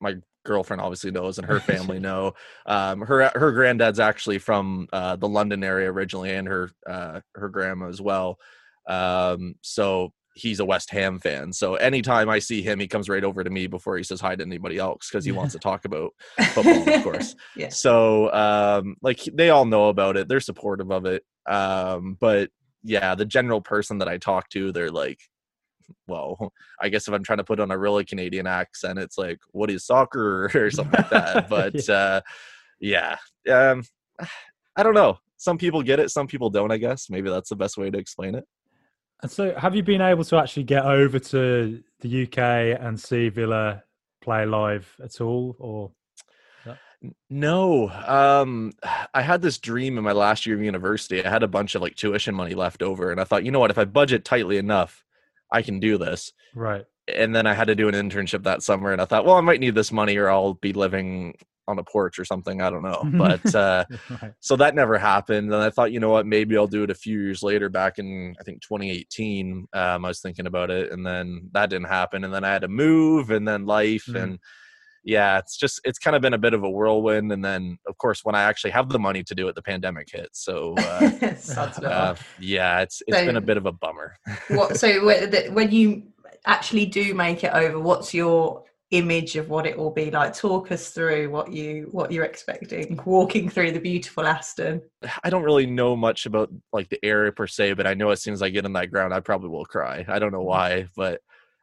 my 0.00 0.16
girlfriend 0.46 0.80
obviously 0.80 1.10
knows 1.10 1.38
and 1.38 1.46
her 1.46 1.60
family 1.72 1.98
know. 1.98 2.32
Um, 2.64 3.02
her 3.02 3.30
her 3.34 3.52
granddad's 3.52 4.00
actually 4.00 4.38
from 4.38 4.88
uh, 4.92 5.16
the 5.16 5.28
London 5.28 5.62
area 5.62 5.90
originally, 5.90 6.34
and 6.34 6.48
her 6.48 6.70
uh, 6.86 7.20
her 7.34 7.48
grandma 7.48 7.88
as 7.88 8.00
well. 8.00 8.38
Um, 8.88 9.56
so 9.62 10.12
he's 10.36 10.60
a 10.60 10.64
West 10.64 10.90
Ham 10.90 11.18
fan. 11.18 11.52
So 11.52 11.76
anytime 11.76 12.28
I 12.28 12.38
see 12.38 12.62
him, 12.62 12.78
he 12.78 12.86
comes 12.86 13.08
right 13.08 13.24
over 13.24 13.42
to 13.42 13.50
me 13.50 13.66
before 13.66 13.96
he 13.96 14.02
says 14.02 14.20
hi 14.20 14.36
to 14.36 14.44
anybody 14.44 14.76
else 14.76 15.08
because 15.10 15.24
he 15.24 15.32
wants 15.32 15.54
to 15.54 15.58
talk 15.60 15.86
about 15.86 16.12
football, 16.50 16.94
of 16.94 17.02
course. 17.02 17.34
yeah. 17.56 17.70
So 17.70 18.32
um, 18.32 18.96
like 19.02 19.20
they 19.32 19.50
all 19.50 19.64
know 19.64 19.88
about 19.88 20.16
it. 20.16 20.28
They're 20.28 20.40
supportive 20.40 20.92
of 20.92 21.06
it. 21.06 21.24
Um, 21.48 22.16
but 22.20 22.50
yeah, 22.84 23.14
the 23.14 23.24
general 23.24 23.62
person 23.62 23.98
that 23.98 24.08
I 24.08 24.18
talk 24.18 24.48
to, 24.50 24.72
they're 24.72 24.90
like, 24.90 25.18
well, 26.06 26.52
I 26.80 26.88
guess 26.88 27.08
if 27.08 27.14
I'm 27.14 27.22
trying 27.22 27.38
to 27.38 27.44
put 27.44 27.60
on 27.60 27.70
a 27.70 27.78
really 27.78 28.04
Canadian 28.04 28.46
accent, 28.46 28.98
it's 28.98 29.18
like, 29.18 29.38
what 29.52 29.70
is 29.70 29.84
soccer 29.84 30.50
or 30.54 30.70
something 30.70 31.00
like 31.00 31.10
that. 31.10 31.48
But 31.48 31.88
uh, 31.88 32.20
yeah, 32.80 33.16
um, 33.50 33.82
I 34.76 34.82
don't 34.82 34.94
know. 34.94 35.18
Some 35.38 35.58
people 35.58 35.82
get 35.82 36.00
it, 36.00 36.10
some 36.10 36.26
people 36.26 36.50
don't. 36.50 36.72
I 36.72 36.78
guess 36.78 37.10
maybe 37.10 37.30
that's 37.30 37.50
the 37.50 37.56
best 37.56 37.76
way 37.76 37.90
to 37.90 37.98
explain 37.98 38.34
it. 38.34 38.44
And 39.22 39.30
so, 39.30 39.54
have 39.54 39.74
you 39.74 39.82
been 39.82 40.02
able 40.02 40.24
to 40.24 40.36
actually 40.36 40.64
get 40.64 40.84
over 40.84 41.18
to 41.18 41.82
the 42.00 42.22
UK 42.24 42.78
and 42.80 43.00
see 43.00 43.30
Villa 43.30 43.82
play 44.22 44.44
live 44.44 44.94
at 45.02 45.20
all, 45.20 45.56
or? 45.58 45.92
No, 47.30 47.90
um, 47.90 48.72
I 49.14 49.22
had 49.22 49.42
this 49.42 49.58
dream 49.58 49.98
in 49.98 50.04
my 50.04 50.12
last 50.12 50.46
year 50.46 50.56
of 50.56 50.62
university. 50.62 51.24
I 51.24 51.30
had 51.30 51.42
a 51.42 51.48
bunch 51.48 51.74
of 51.74 51.82
like 51.82 51.96
tuition 51.96 52.34
money 52.34 52.54
left 52.54 52.82
over, 52.82 53.10
and 53.10 53.20
I 53.20 53.24
thought, 53.24 53.44
you 53.44 53.50
know 53.50 53.60
what, 53.60 53.70
if 53.70 53.78
I 53.78 53.84
budget 53.84 54.24
tightly 54.24 54.58
enough, 54.58 55.04
I 55.52 55.62
can 55.62 55.80
do 55.80 55.98
this. 55.98 56.32
Right. 56.54 56.84
And 57.12 57.34
then 57.34 57.46
I 57.46 57.54
had 57.54 57.68
to 57.68 57.74
do 57.74 57.88
an 57.88 57.94
internship 57.94 58.42
that 58.44 58.62
summer 58.62 58.92
and 58.92 59.00
I 59.00 59.04
thought, 59.04 59.24
well, 59.24 59.36
I 59.36 59.40
might 59.40 59.60
need 59.60 59.74
this 59.74 59.92
money 59.92 60.16
or 60.16 60.28
I'll 60.28 60.54
be 60.54 60.72
living 60.72 61.34
on 61.68 61.78
a 61.78 61.84
porch 61.84 62.18
or 62.18 62.24
something. 62.24 62.60
I 62.60 62.70
don't 62.70 62.82
know. 62.82 63.02
But 63.16 63.54
uh, 63.54 63.84
right. 64.22 64.32
so 64.40 64.56
that 64.56 64.74
never 64.74 64.98
happened. 64.98 65.52
And 65.52 65.62
I 65.62 65.70
thought, 65.70 65.92
you 65.92 66.00
know 66.00 66.10
what, 66.10 66.26
maybe 66.26 66.56
I'll 66.56 66.66
do 66.66 66.82
it 66.82 66.90
a 66.90 66.94
few 66.94 67.20
years 67.20 67.42
later 67.42 67.68
back 67.68 67.98
in, 67.98 68.34
I 68.40 68.44
think 68.44 68.62
2018. 68.62 69.66
Um, 69.72 70.04
I 70.04 70.08
was 70.08 70.20
thinking 70.20 70.46
about 70.46 70.70
it 70.70 70.92
and 70.92 71.06
then 71.06 71.48
that 71.52 71.70
didn't 71.70 71.88
happen. 71.88 72.24
And 72.24 72.34
then 72.34 72.44
I 72.44 72.52
had 72.52 72.62
to 72.62 72.68
move 72.68 73.30
and 73.30 73.46
then 73.46 73.66
life 73.66 74.06
mm. 74.06 74.20
and 74.20 74.38
yeah, 75.06 75.38
it's 75.38 75.56
just 75.56 75.80
it's 75.84 76.00
kind 76.00 76.16
of 76.16 76.20
been 76.20 76.34
a 76.34 76.38
bit 76.38 76.52
of 76.52 76.64
a 76.64 76.68
whirlwind. 76.68 77.30
And 77.30 77.42
then, 77.42 77.78
of 77.86 77.96
course, 77.96 78.24
when 78.24 78.34
I 78.34 78.42
actually 78.42 78.72
have 78.72 78.88
the 78.88 78.98
money 78.98 79.22
to 79.22 79.34
do 79.36 79.46
it, 79.46 79.54
the 79.54 79.62
pandemic 79.62 80.08
hit. 80.10 80.30
So 80.32 80.74
uh, 80.76 81.10
uh, 81.84 82.16
yeah, 82.40 82.80
it's 82.80 83.02
it's 83.06 83.16
so, 83.16 83.24
been 83.24 83.36
a 83.36 83.40
bit 83.40 83.56
of 83.56 83.66
a 83.66 83.72
bummer. 83.72 84.16
what, 84.48 84.76
so 84.80 85.06
when 85.52 85.70
you 85.70 86.02
actually 86.44 86.86
do 86.86 87.14
make 87.14 87.44
it 87.44 87.52
over, 87.54 87.78
what's 87.78 88.12
your 88.12 88.64
image 88.90 89.36
of 89.36 89.48
what 89.48 89.64
it 89.64 89.78
will 89.78 89.92
be 89.92 90.10
like? 90.10 90.34
Talk 90.34 90.72
us 90.72 90.90
through 90.90 91.30
what 91.30 91.52
you 91.52 91.88
what 91.92 92.10
you're 92.10 92.24
expecting 92.24 93.00
walking 93.06 93.48
through 93.48 93.72
the 93.72 93.80
beautiful 93.80 94.26
Aston. 94.26 94.82
I 95.22 95.30
don't 95.30 95.44
really 95.44 95.66
know 95.66 95.94
much 95.94 96.26
about 96.26 96.50
like 96.72 96.88
the 96.88 96.98
area 97.04 97.30
per 97.30 97.46
se, 97.46 97.74
but 97.74 97.86
I 97.86 97.94
know 97.94 98.10
as 98.10 98.22
soon 98.22 98.34
as 98.34 98.42
I 98.42 98.48
get 98.48 98.64
on 98.64 98.72
that 98.72 98.90
ground, 98.90 99.14
I 99.14 99.20
probably 99.20 99.50
will 99.50 99.66
cry. 99.66 100.04
I 100.08 100.18
don't 100.18 100.32
know 100.32 100.38
mm-hmm. 100.38 100.48
why, 100.48 100.86
but 100.96 101.20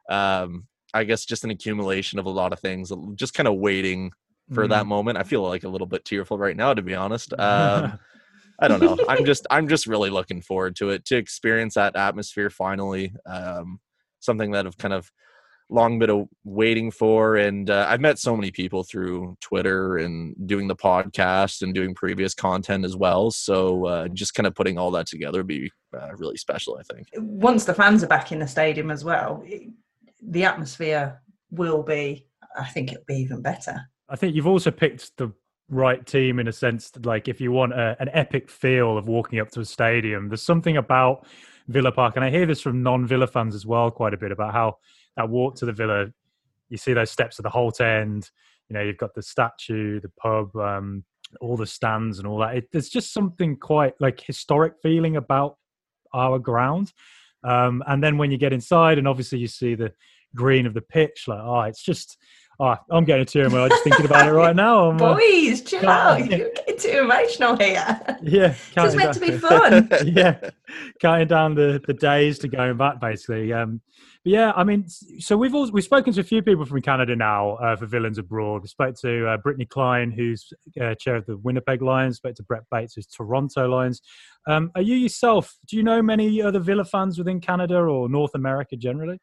um, 0.08 0.66
I 0.94 1.04
guess 1.04 1.24
just 1.24 1.44
an 1.44 1.50
accumulation 1.50 2.18
of 2.18 2.26
a 2.26 2.30
lot 2.30 2.52
of 2.52 2.60
things, 2.60 2.92
just 3.16 3.34
kind 3.34 3.48
of 3.48 3.56
waiting 3.56 4.12
for 4.52 4.64
mm. 4.64 4.68
that 4.70 4.80
mm-hmm. 4.80 4.88
moment. 4.88 5.18
I 5.18 5.24
feel 5.24 5.42
like 5.42 5.64
a 5.64 5.68
little 5.68 5.86
bit 5.86 6.04
tearful 6.04 6.38
right 6.38 6.56
now, 6.56 6.72
to 6.72 6.82
be 6.82 6.94
honest. 6.94 7.32
Um, 7.38 7.98
I 8.60 8.68
don't 8.68 8.80
know. 8.80 8.96
I'm 9.08 9.24
just 9.24 9.46
I'm 9.50 9.68
just 9.68 9.86
really 9.86 10.10
looking 10.10 10.40
forward 10.40 10.76
to 10.76 10.90
it 10.90 11.04
to 11.06 11.16
experience 11.16 11.74
that 11.74 11.96
atmosphere 11.96 12.50
finally. 12.50 13.14
Um, 13.26 13.80
something 14.20 14.52
that 14.52 14.66
I've 14.66 14.78
kind 14.78 14.94
of 14.94 15.10
long 15.70 15.98
been 15.98 16.28
waiting 16.44 16.90
for, 16.90 17.36
and 17.36 17.68
uh, 17.68 17.86
I've 17.88 18.00
met 18.00 18.18
so 18.18 18.36
many 18.36 18.50
people 18.50 18.84
through 18.84 19.36
Twitter 19.40 19.98
and 19.98 20.34
doing 20.46 20.68
the 20.68 20.76
podcast 20.76 21.62
and 21.62 21.74
doing 21.74 21.94
previous 21.94 22.34
content 22.34 22.84
as 22.84 22.96
well. 22.96 23.30
So 23.30 23.86
uh, 23.86 24.08
just 24.08 24.34
kind 24.34 24.46
of 24.46 24.54
putting 24.54 24.78
all 24.78 24.90
that 24.92 25.06
together 25.06 25.40
would 25.40 25.46
be 25.46 25.70
uh, 25.98 26.14
really 26.16 26.36
special. 26.36 26.78
I 26.78 26.82
think 26.82 27.08
once 27.16 27.64
the 27.64 27.74
fans 27.74 28.04
are 28.04 28.08
back 28.08 28.30
in 28.30 28.38
the 28.38 28.46
stadium 28.46 28.90
as 28.90 29.04
well, 29.04 29.42
the 30.26 30.44
atmosphere 30.44 31.20
will 31.50 31.82
be. 31.82 32.26
I 32.56 32.66
think 32.66 32.92
it'll 32.92 33.04
be 33.06 33.16
even 33.16 33.42
better. 33.42 33.80
I 34.08 34.16
think 34.16 34.34
you've 34.34 34.46
also 34.46 34.70
picked 34.70 35.16
the 35.16 35.32
right 35.68 36.04
team 36.06 36.38
in 36.38 36.48
a 36.48 36.52
sense 36.52 36.90
that, 36.90 37.06
like 37.06 37.28
if 37.28 37.40
you 37.40 37.50
want 37.50 37.72
a, 37.72 37.96
an 38.00 38.10
epic 38.12 38.50
feel 38.50 38.98
of 38.98 39.08
walking 39.08 39.38
up 39.40 39.50
to 39.50 39.60
a 39.60 39.64
stadium 39.64 40.28
there's 40.28 40.42
something 40.42 40.76
about 40.76 41.26
villa 41.68 41.90
park 41.90 42.16
and 42.16 42.24
i 42.24 42.28
hear 42.28 42.44
this 42.44 42.60
from 42.60 42.82
non-villa 42.82 43.26
fans 43.26 43.54
as 43.54 43.64
well 43.64 43.90
quite 43.90 44.12
a 44.12 44.16
bit 44.18 44.30
about 44.30 44.52
how 44.52 44.76
that 45.16 45.28
walk 45.28 45.54
to 45.56 45.64
the 45.64 45.72
villa 45.72 46.06
you 46.68 46.76
see 46.76 46.92
those 46.92 47.10
steps 47.10 47.38
at 47.38 47.44
the 47.44 47.50
Holte 47.50 47.80
End 47.80 48.30
you 48.68 48.74
know 48.74 48.82
you've 48.82 48.98
got 48.98 49.14
the 49.14 49.22
statue 49.22 50.00
the 50.00 50.10
pub 50.20 50.54
um, 50.56 51.04
all 51.40 51.56
the 51.56 51.66
stands 51.66 52.18
and 52.18 52.28
all 52.28 52.38
that 52.38 52.56
it, 52.56 52.68
there's 52.72 52.88
just 52.90 53.12
something 53.12 53.56
quite 53.56 53.94
like 54.00 54.20
historic 54.20 54.74
feeling 54.82 55.16
about 55.16 55.56
our 56.12 56.38
ground 56.38 56.92
um, 57.42 57.82
and 57.86 58.02
then 58.02 58.18
when 58.18 58.30
you 58.30 58.38
get 58.38 58.52
inside 58.52 58.98
and 58.98 59.08
obviously 59.08 59.38
you 59.38 59.46
see 59.46 59.74
the 59.74 59.92
green 60.34 60.66
of 60.66 60.74
the 60.74 60.80
pitch 60.82 61.24
like 61.26 61.40
oh 61.42 61.60
it's 61.62 61.82
just 61.82 62.18
Oh, 62.60 62.76
I'm 62.90 63.04
getting 63.04 63.26
too 63.26 63.40
emotional 63.40 63.68
just 63.68 63.82
thinking 63.82 64.04
about 64.06 64.28
it 64.28 64.32
right 64.32 64.54
now. 64.64 64.90
I'm, 64.90 64.96
Boys, 64.96 65.60
uh, 65.60 65.64
chill 65.64 65.88
out. 65.88 66.18
You're 66.30 66.50
getting 66.50 66.78
too 66.78 66.98
emotional 67.00 67.56
here. 67.56 68.00
Yeah. 68.22 68.54
This 68.74 68.90
is 68.90 68.96
meant 68.96 69.14
down, 69.14 69.14
to 69.14 69.20
be 69.20 69.38
fun. 69.38 69.88
yeah. 70.14 70.50
Counting 71.00 71.28
down 71.28 71.54
the, 71.54 71.80
the 71.86 71.94
days 71.94 72.38
to 72.40 72.48
going 72.48 72.76
back, 72.76 73.00
basically. 73.00 73.52
Um, 73.52 73.80
but 74.24 74.32
yeah, 74.32 74.52
I 74.54 74.64
mean, 74.64 74.88
so 74.88 75.36
we've 75.36 75.54
all, 75.54 75.70
we've 75.70 75.84
spoken 75.84 76.12
to 76.12 76.20
a 76.20 76.24
few 76.24 76.42
people 76.42 76.64
from 76.64 76.80
Canada 76.80 77.14
now 77.16 77.54
uh, 77.56 77.76
for 77.76 77.86
Villains 77.86 78.18
Abroad. 78.18 78.62
We 78.62 78.68
spoke 78.68 78.94
to 79.00 79.28
uh, 79.28 79.36
Brittany 79.38 79.66
Klein, 79.66 80.10
who's 80.10 80.52
uh, 80.80 80.94
chair 80.94 81.16
of 81.16 81.26
the 81.26 81.36
Winnipeg 81.38 81.82
Lions. 81.82 82.16
Spoke 82.16 82.34
to 82.36 82.42
Brett 82.42 82.62
Bates, 82.70 82.94
who's 82.94 83.06
Toronto 83.06 83.68
Lions. 83.68 84.00
Um, 84.46 84.70
are 84.74 84.82
you 84.82 84.94
yourself? 84.94 85.56
Do 85.66 85.76
you 85.76 85.82
know 85.82 86.02
many 86.02 86.40
other 86.40 86.60
Villa 86.60 86.84
fans 86.84 87.18
within 87.18 87.40
Canada 87.40 87.78
or 87.78 88.08
North 88.08 88.34
America 88.34 88.76
generally? 88.76 89.18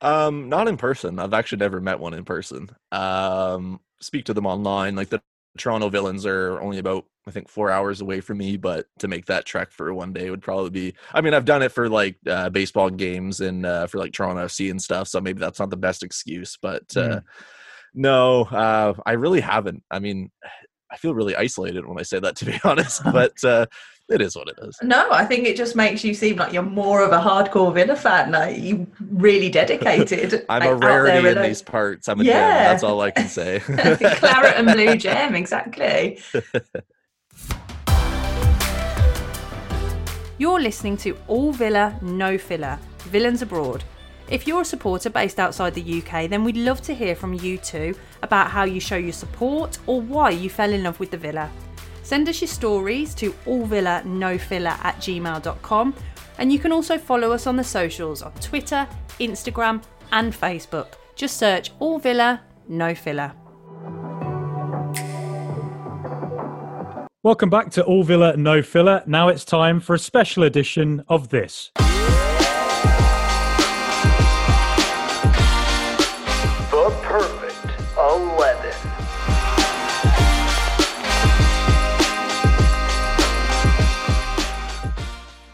Um, 0.00 0.48
not 0.48 0.68
in 0.68 0.76
person. 0.76 1.18
I've 1.18 1.34
actually 1.34 1.58
never 1.58 1.80
met 1.80 2.00
one 2.00 2.14
in 2.14 2.24
person. 2.24 2.70
Um, 2.92 3.80
speak 4.00 4.26
to 4.26 4.34
them 4.34 4.46
online. 4.46 4.94
Like 4.96 5.08
the 5.08 5.22
Toronto 5.56 5.88
Villains 5.88 6.26
are 6.26 6.60
only 6.60 6.78
about 6.78 7.06
I 7.28 7.32
think 7.32 7.48
four 7.48 7.70
hours 7.70 8.00
away 8.00 8.20
from 8.20 8.38
me, 8.38 8.56
but 8.56 8.86
to 9.00 9.08
make 9.08 9.26
that 9.26 9.44
trek 9.44 9.72
for 9.72 9.92
one 9.92 10.12
day 10.12 10.30
would 10.30 10.42
probably 10.42 10.70
be. 10.70 10.94
I 11.12 11.20
mean, 11.20 11.34
I've 11.34 11.44
done 11.44 11.62
it 11.62 11.72
for 11.72 11.88
like 11.88 12.16
uh, 12.26 12.50
baseball 12.50 12.88
games 12.88 13.40
and 13.40 13.66
uh, 13.66 13.88
for 13.88 13.98
like 13.98 14.12
Toronto 14.12 14.44
FC 14.44 14.70
and 14.70 14.80
stuff, 14.80 15.08
so 15.08 15.20
maybe 15.20 15.40
that's 15.40 15.58
not 15.58 15.70
the 15.70 15.76
best 15.76 16.04
excuse. 16.04 16.56
But 16.60 16.84
uh, 16.96 17.18
mm. 17.18 17.22
no, 17.94 18.42
uh, 18.44 18.94
I 19.04 19.12
really 19.12 19.40
haven't. 19.40 19.82
I 19.90 19.98
mean, 19.98 20.30
I 20.90 20.98
feel 20.98 21.14
really 21.14 21.34
isolated 21.34 21.84
when 21.84 21.98
I 21.98 22.02
say 22.02 22.20
that, 22.20 22.36
to 22.36 22.44
be 22.44 22.60
honest. 22.64 23.02
But 23.12 23.42
uh, 23.42 23.66
it 24.08 24.20
is 24.20 24.36
what 24.36 24.48
it 24.48 24.58
is. 24.62 24.78
No, 24.82 25.10
I 25.10 25.24
think 25.24 25.46
it 25.46 25.56
just 25.56 25.74
makes 25.74 26.04
you 26.04 26.14
seem 26.14 26.36
like 26.36 26.52
you're 26.52 26.62
more 26.62 27.02
of 27.02 27.10
a 27.12 27.18
hardcore 27.18 27.74
Villa 27.74 27.96
fan. 27.96 28.30
Like 28.30 28.58
you 28.58 28.86
really 29.00 29.50
dedicated. 29.50 30.46
I'm 30.48 30.60
like, 30.60 30.70
a 30.70 30.76
rarity 30.76 31.28
in 31.28 31.42
these 31.42 31.60
parts. 31.62 32.08
I'm 32.08 32.20
a 32.20 32.24
yeah. 32.24 32.32
gem. 32.32 32.72
That's 32.72 32.82
all 32.84 33.00
I 33.00 33.10
can 33.10 33.28
say. 33.28 33.58
Claret 33.60 34.56
and 34.56 34.68
blue 34.72 34.96
gem, 34.96 35.34
exactly. 35.34 36.20
You're 40.38 40.60
listening 40.60 40.98
to 40.98 41.16
All 41.28 41.50
Villa, 41.50 41.98
No 42.02 42.36
Filler, 42.36 42.78
Villains 43.04 43.40
Abroad. 43.40 43.82
If 44.28 44.46
you're 44.46 44.60
a 44.60 44.64
supporter 44.66 45.08
based 45.08 45.40
outside 45.40 45.72
the 45.72 46.02
UK, 46.02 46.28
then 46.28 46.44
we'd 46.44 46.58
love 46.58 46.82
to 46.82 46.94
hear 46.94 47.16
from 47.16 47.32
you 47.32 47.56
too 47.56 47.94
about 48.22 48.50
how 48.50 48.64
you 48.64 48.78
show 48.78 48.96
your 48.96 49.14
support 49.14 49.78
or 49.86 50.00
why 50.00 50.30
you 50.30 50.50
fell 50.50 50.72
in 50.72 50.82
love 50.82 51.00
with 51.00 51.10
the 51.10 51.16
Villa. 51.16 51.50
Send 52.06 52.28
us 52.28 52.40
your 52.40 52.46
stories 52.46 53.16
to 53.16 53.32
allvillanofiller 53.46 54.78
at 54.84 54.96
gmail.com 54.98 55.92
and 56.38 56.52
you 56.52 56.58
can 56.60 56.70
also 56.70 56.98
follow 56.98 57.32
us 57.32 57.48
on 57.48 57.56
the 57.56 57.64
socials 57.64 58.22
on 58.22 58.32
Twitter, 58.34 58.86
Instagram, 59.18 59.82
and 60.12 60.32
Facebook. 60.32 60.86
Just 61.16 61.36
search 61.36 61.72
All 61.80 61.98
Villa, 61.98 62.42
No 62.68 62.94
Filler. 62.94 63.32
Welcome 67.24 67.50
back 67.50 67.70
to 67.70 67.82
All 67.82 68.04
Villa, 68.04 68.36
No 68.36 68.62
Filler. 68.62 69.02
Now 69.06 69.26
it's 69.26 69.44
time 69.44 69.80
for 69.80 69.94
a 69.94 69.98
special 69.98 70.44
edition 70.44 71.02
of 71.08 71.30
this. 71.30 71.72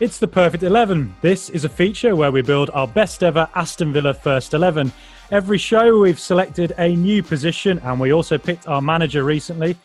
It's 0.03 0.19
the 0.19 0.27
perfect 0.27 0.65
11. 0.65 1.15
This 1.21 1.49
is 1.49 1.65
a 1.65 1.69
feature 1.69 2.17
where 2.17 2.33
we 2.33 2.43
build 2.43 2.71
our 2.71 2.89
best 2.89 3.23
ever 3.23 3.49
Aston 3.55 3.93
Villa 3.93 4.13
first 4.13 4.53
11. 4.53 4.91
Every 5.31 5.59
show 5.59 6.01
we've 6.01 6.19
selected 6.19 6.75
a 6.77 6.97
new 6.97 7.23
position 7.23 7.79
and 7.85 8.01
we 8.01 8.13
also 8.13 8.37
picked 8.37 8.67
our 8.67 8.83
manager 8.83 9.23
recently. 9.23 9.77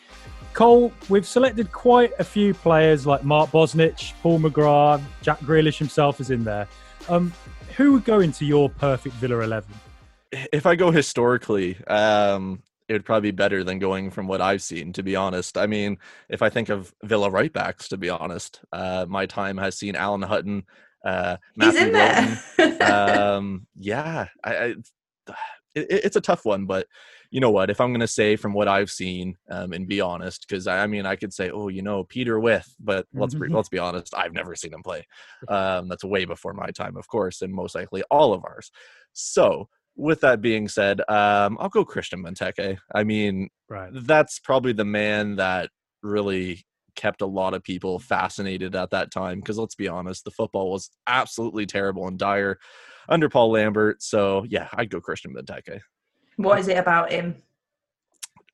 Cole, 0.54 0.92
we've 1.08 1.24
selected 1.24 1.70
quite 1.70 2.10
a 2.18 2.24
few 2.24 2.52
players 2.52 3.06
like 3.06 3.22
Mark 3.22 3.52
Bosnich, 3.52 4.12
Paul 4.20 4.40
McGrath, 4.40 5.02
Jack 5.22 5.38
Grealish 5.38 5.78
himself 5.78 6.20
is 6.20 6.30
in 6.32 6.42
there. 6.42 6.66
Um, 7.08 7.32
who 7.76 7.92
would 7.92 8.04
go 8.04 8.18
into 8.18 8.44
your 8.44 8.68
perfect 8.70 9.14
Villa 9.14 9.38
11? 9.42 9.72
If 10.32 10.66
I 10.66 10.74
go 10.74 10.90
historically, 10.90 11.78
um, 11.86 12.60
it 12.88 12.94
would 12.94 13.04
probably 13.04 13.30
be 13.30 13.36
better 13.36 13.62
than 13.62 13.78
going 13.78 14.10
from 14.10 14.26
what 14.26 14.40
I've 14.40 14.62
seen, 14.62 14.92
to 14.94 15.02
be 15.02 15.14
honest. 15.14 15.58
I 15.58 15.66
mean, 15.66 15.98
if 16.30 16.40
I 16.40 16.48
think 16.48 16.70
of 16.70 16.92
Villa 17.04 17.30
right 17.30 17.52
backs, 17.52 17.88
to 17.88 17.98
be 17.98 18.08
honest, 18.08 18.60
uh, 18.72 19.04
my 19.08 19.26
time 19.26 19.58
has 19.58 19.76
seen 19.76 19.94
Alan 19.94 20.22
Hutton, 20.22 20.64
uh, 21.04 21.36
Matthew 21.54 21.80
He's 21.80 21.88
in 21.88 21.92
there. 21.92 22.82
um, 22.92 23.66
yeah, 23.78 24.28
I, 24.42 24.56
I 24.56 24.74
it, 25.74 25.86
it's 25.90 26.16
a 26.16 26.22
tough 26.22 26.46
one, 26.46 26.64
but 26.64 26.86
you 27.30 27.40
know 27.40 27.50
what? 27.50 27.68
If 27.68 27.78
I'm 27.78 27.90
going 27.90 28.00
to 28.00 28.06
say 28.06 28.36
from 28.36 28.54
what 28.54 28.68
I've 28.68 28.90
seen 28.90 29.36
um, 29.50 29.74
and 29.74 29.86
be 29.86 30.00
honest, 30.00 30.46
because 30.48 30.66
I, 30.66 30.82
I, 30.82 30.86
mean, 30.86 31.04
I 31.04 31.14
could 31.14 31.34
say, 31.34 31.50
oh, 31.50 31.68
you 31.68 31.82
know, 31.82 32.04
Peter 32.04 32.40
Withe, 32.40 32.62
but 32.80 33.06
let's 33.12 33.34
be, 33.34 33.48
let's 33.48 33.68
be 33.68 33.78
honest, 33.78 34.14
I've 34.16 34.32
never 34.32 34.54
seen 34.54 34.72
him 34.72 34.82
play. 34.82 35.06
Um, 35.46 35.88
that's 35.88 36.04
way 36.04 36.24
before 36.24 36.54
my 36.54 36.70
time, 36.70 36.96
of 36.96 37.06
course, 37.06 37.42
and 37.42 37.52
most 37.52 37.74
likely 37.74 38.02
all 38.10 38.32
of 38.32 38.44
ours. 38.46 38.70
So 39.12 39.68
with 39.98 40.20
that 40.20 40.40
being 40.40 40.68
said, 40.68 41.00
um, 41.08 41.58
I'll 41.60 41.68
go 41.68 41.84
Christian 41.84 42.22
Benteke. 42.22 42.78
I 42.94 43.04
mean, 43.04 43.48
right. 43.68 43.90
that's 43.92 44.38
probably 44.38 44.72
the 44.72 44.84
man 44.84 45.36
that 45.36 45.70
really 46.02 46.64
kept 46.94 47.20
a 47.20 47.26
lot 47.26 47.52
of 47.52 47.64
people 47.64 47.98
fascinated 47.98 48.76
at 48.76 48.90
that 48.90 49.10
time. 49.10 49.40
Because 49.40 49.58
let's 49.58 49.74
be 49.74 49.88
honest, 49.88 50.24
the 50.24 50.30
football 50.30 50.70
was 50.70 50.90
absolutely 51.08 51.66
terrible 51.66 52.06
and 52.06 52.18
dire 52.18 52.58
under 53.08 53.28
Paul 53.28 53.50
Lambert. 53.52 54.02
So 54.02 54.46
yeah, 54.48 54.68
I'd 54.72 54.90
go 54.90 55.00
Christian 55.00 55.34
Benteke. 55.34 55.80
What 56.36 56.60
is 56.60 56.68
it 56.68 56.78
about 56.78 57.10
him? 57.10 57.42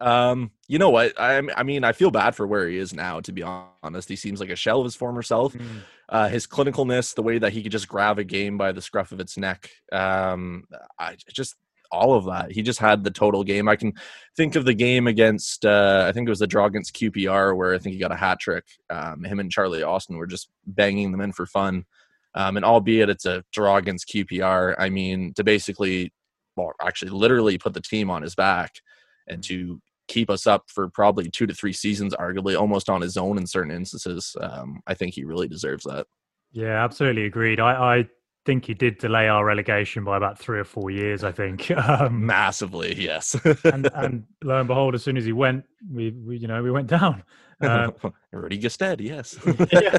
Um, 0.00 0.50
you 0.66 0.78
know 0.78 0.90
what? 0.90 1.18
I, 1.18 1.42
I 1.56 1.62
mean, 1.62 1.84
I 1.84 1.92
feel 1.92 2.10
bad 2.10 2.34
for 2.34 2.46
where 2.46 2.68
he 2.68 2.78
is 2.78 2.92
now. 2.92 3.20
To 3.20 3.32
be 3.32 3.42
honest, 3.42 4.08
he 4.08 4.16
seems 4.16 4.40
like 4.40 4.50
a 4.50 4.56
shell 4.56 4.80
of 4.80 4.84
his 4.84 4.96
former 4.96 5.22
self. 5.22 5.54
Mm. 5.54 5.66
Uh, 6.08 6.28
his 6.28 6.46
clinicalness, 6.46 7.14
the 7.14 7.22
way 7.22 7.38
that 7.38 7.52
he 7.52 7.62
could 7.62 7.72
just 7.72 7.88
grab 7.88 8.18
a 8.18 8.24
game 8.24 8.58
by 8.58 8.72
the 8.72 8.82
scruff 8.82 9.12
of 9.12 9.20
its 9.20 9.38
neck, 9.38 9.70
um, 9.92 10.64
I 10.98 11.16
just 11.32 11.56
all 11.94 12.14
of 12.14 12.24
that. 12.26 12.50
He 12.50 12.62
just 12.62 12.80
had 12.80 13.04
the 13.04 13.10
total 13.10 13.44
game. 13.44 13.68
I 13.68 13.76
can 13.76 13.92
think 14.36 14.56
of 14.56 14.64
the 14.64 14.74
game 14.74 15.06
against, 15.06 15.64
uh, 15.64 16.04
I 16.08 16.12
think 16.12 16.26
it 16.26 16.30
was 16.30 16.40
the 16.40 16.46
draw 16.46 16.66
against 16.66 16.96
QPR, 16.96 17.56
where 17.56 17.72
I 17.72 17.78
think 17.78 17.94
he 17.94 18.00
got 18.00 18.12
a 18.12 18.16
hat 18.16 18.40
trick. 18.40 18.64
Um, 18.90 19.22
him 19.22 19.38
and 19.38 19.50
Charlie 19.50 19.82
Austin 19.82 20.16
were 20.16 20.26
just 20.26 20.50
banging 20.66 21.12
them 21.12 21.20
in 21.20 21.32
for 21.32 21.46
fun. 21.46 21.84
Um, 22.34 22.56
and 22.56 22.64
albeit 22.64 23.10
it's 23.10 23.26
a 23.26 23.44
draw 23.52 23.76
against 23.76 24.08
QPR, 24.08 24.74
I 24.76 24.90
mean, 24.90 25.34
to 25.34 25.44
basically, 25.44 26.12
well, 26.56 26.72
actually, 26.82 27.12
literally 27.12 27.58
put 27.58 27.74
the 27.74 27.80
team 27.80 28.10
on 28.10 28.22
his 28.22 28.34
back 28.34 28.72
and 29.26 29.43
to 29.45 29.81
keep 30.09 30.31
us 30.31 30.47
up 30.47 30.64
for 30.69 30.88
probably 30.88 31.31
two 31.31 31.47
to 31.47 31.54
three 31.54 31.73
seasons, 31.73 32.14
arguably 32.14 32.59
almost 32.59 32.88
on 32.88 33.00
his 33.00 33.16
own 33.16 33.38
in 33.38 33.47
certain 33.47 33.73
instances. 33.73 34.37
Um, 34.40 34.81
I 34.87 34.95
think 34.95 35.14
he 35.14 35.25
really 35.25 35.49
deserves 35.49 35.85
that. 35.85 36.07
Yeah, 36.52 36.85
absolutely 36.85 37.25
agreed. 37.25 37.59
I, 37.59 37.99
I 37.99 38.09
think 38.45 38.66
he 38.66 38.75
did 38.75 38.99
delay 38.99 39.28
our 39.28 39.45
relegation 39.45 40.04
by 40.04 40.16
about 40.16 40.38
three 40.38 40.59
or 40.59 40.64
four 40.64 40.90
years. 40.90 41.25
I 41.25 41.33
think 41.33 41.71
um, 41.88 42.26
massively, 42.26 42.95
yes. 43.00 43.35
and, 43.64 43.88
and, 43.95 44.25
lo 44.45 44.59
and 44.59 44.69
behold, 44.69 44.95
as 44.95 45.02
soon 45.02 45.16
as 45.16 45.25
he 45.25 45.33
went, 45.33 45.64
we, 45.90 46.11
we 46.11 46.37
you 46.37 46.47
know 46.47 46.62
we 46.62 46.71
went 46.71 46.87
down. 46.87 47.23
Uh, 47.61 47.90
Rudy 48.32 48.58
Gestede, 48.58 49.00
yes. 49.00 49.37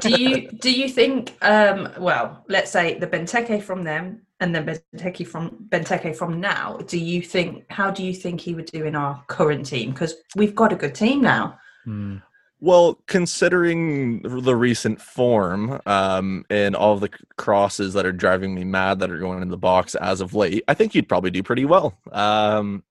do 0.00 0.20
you 0.20 0.50
do 0.50 0.70
you 0.70 0.88
think? 0.88 1.36
Um, 1.42 1.88
well, 1.98 2.44
let's 2.48 2.70
say 2.70 2.98
the 2.98 3.06
Benteke 3.06 3.62
from 3.62 3.84
them 3.84 4.22
and 4.40 4.54
then 4.54 4.66
Benteke 4.66 5.26
from 5.26 5.66
Benteke 5.68 6.14
from 6.14 6.40
now. 6.40 6.78
Do 6.86 6.98
you 6.98 7.22
think? 7.22 7.64
How 7.70 7.90
do 7.90 8.04
you 8.04 8.14
think 8.14 8.40
he 8.40 8.54
would 8.54 8.66
do 8.66 8.84
in 8.84 8.94
our 8.94 9.22
current 9.28 9.66
team? 9.66 9.90
Because 9.90 10.14
we've 10.34 10.54
got 10.54 10.72
a 10.72 10.76
good 10.76 10.94
team 10.94 11.22
now. 11.22 11.58
Hmm. 11.84 12.16
Well, 12.58 12.98
considering 13.06 14.22
the 14.22 14.56
recent 14.56 15.00
form 15.00 15.78
um, 15.84 16.46
and 16.48 16.74
all 16.74 16.96
the 16.96 17.10
crosses 17.36 17.92
that 17.92 18.06
are 18.06 18.12
driving 18.12 18.54
me 18.54 18.64
mad 18.64 18.98
that 19.00 19.10
are 19.10 19.18
going 19.18 19.42
in 19.42 19.50
the 19.50 19.58
box 19.58 19.94
as 19.94 20.22
of 20.22 20.34
late, 20.34 20.64
I 20.66 20.72
think 20.72 20.94
he'd 20.94 21.08
probably 21.08 21.30
do 21.30 21.42
pretty 21.42 21.66
well. 21.66 21.98
Um, 22.10 22.82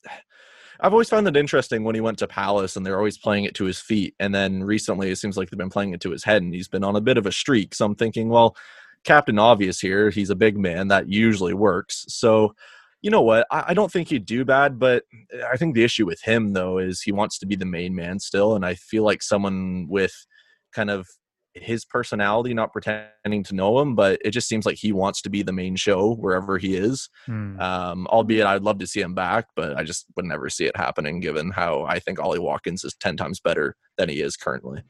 I've 0.79 0.94
always 0.94 1.10
found 1.10 1.27
it 1.27 1.38
interesting 1.38 1.84
when 1.84 1.96
he 1.96 2.01
went 2.01 2.20
to 2.20 2.27
Palace 2.27 2.75
and 2.75 2.86
they're 2.86 2.98
always 2.98 3.17
playing 3.17 3.46
it 3.46 3.55
to 3.55 3.65
his 3.65 3.79
feet. 3.79 4.15
And 4.20 4.34
then 4.34 4.63
recently 4.63 5.10
it 5.10 5.17
seems 5.17 5.38
like 5.38 5.50
they've 5.50 5.58
been 5.58 5.70
playing 5.70 5.94
it 5.94 6.01
to 6.01 6.12
his 6.12 6.24
head 6.24 6.41
and 6.41 6.53
he's 6.53 6.67
been 6.67 6.84
on 6.84 6.96
a 6.96 7.01
bit 7.01 7.17
of 7.17 7.25
a 7.25 7.32
streak. 7.32 7.74
So 7.75 7.86
I'm 7.86 7.96
thinking, 7.96 8.29
well, 8.29 8.55
Captain 9.03 9.39
Obvious 9.39 9.79
here, 9.79 10.10
he's 10.10 10.29
a 10.29 10.36
big 10.36 10.58
man. 10.58 10.88
That 10.88 11.08
usually 11.08 11.53
works. 11.53 12.05
So 12.10 12.55
you 13.01 13.12
know 13.12 13.22
what? 13.22 13.46
I, 13.51 13.65
I, 13.67 13.74
don't 13.75 13.91
think 13.91 14.08
he'd 14.08 14.25
do 14.25 14.44
bad, 14.44 14.79
but 14.79 15.03
eh, 15.32 15.41
I 15.51 15.58
think 15.58 15.75
the 15.75 15.84
issue 15.84 16.08
with 16.08 16.22
him 16.22 16.53
though 16.53 16.79
is 16.79 17.01
he 17.01 17.12
wants 17.12 17.38
to 17.38 17.46
be 17.46 17.55
the 17.55 17.63
main 17.63 17.94
man 17.94 18.20
still, 18.20 18.55
and 18.55 18.65
I 18.65 18.74
feel 18.74 19.03
like 19.03 19.22
someone 19.22 19.86
with 19.88 20.25
kind 20.74 20.89
of 20.89 21.08
his 21.55 21.85
personality, 21.85 22.53
not 22.53 22.74
pretending 22.74 23.43
to 23.43 23.55
know 23.55 23.79
him, 23.79 23.95
but 23.95 24.19
it 24.24 24.31
just 24.31 24.47
seems 24.47 24.65
like 24.65 24.77
he 24.77 24.91
wants 24.91 25.21
to 25.21 25.29
be 25.29 25.41
the 25.41 25.53
main 25.53 25.75
show 25.75 26.15
wherever 26.15 26.57
he 26.57 26.75
is. 26.75 27.09
Hmm. 27.25 27.59
Um, 27.59 28.07
albeit 28.07 28.45
I'd 28.45 28.63
love 28.63 28.79
to 28.79 28.88
see 28.88 29.01
him 29.01 29.15
back, 29.15 29.47
but 29.55 29.77
I 29.77 29.83
just 29.83 30.05
would 30.15 30.25
never 30.25 30.50
see 30.50 30.65
it 30.65 30.75
happening 30.75 31.19
given 31.19 31.51
how 31.51 31.83
I 31.83 32.00
think 32.00 32.19
Ollie 32.19 32.39
Watkins 32.39 32.83
is 32.83 32.95
10 32.95 33.17
times 33.17 33.39
better 33.39 33.75
than 33.97 34.09
he 34.09 34.21
is 34.21 34.35
currently. 34.35 34.83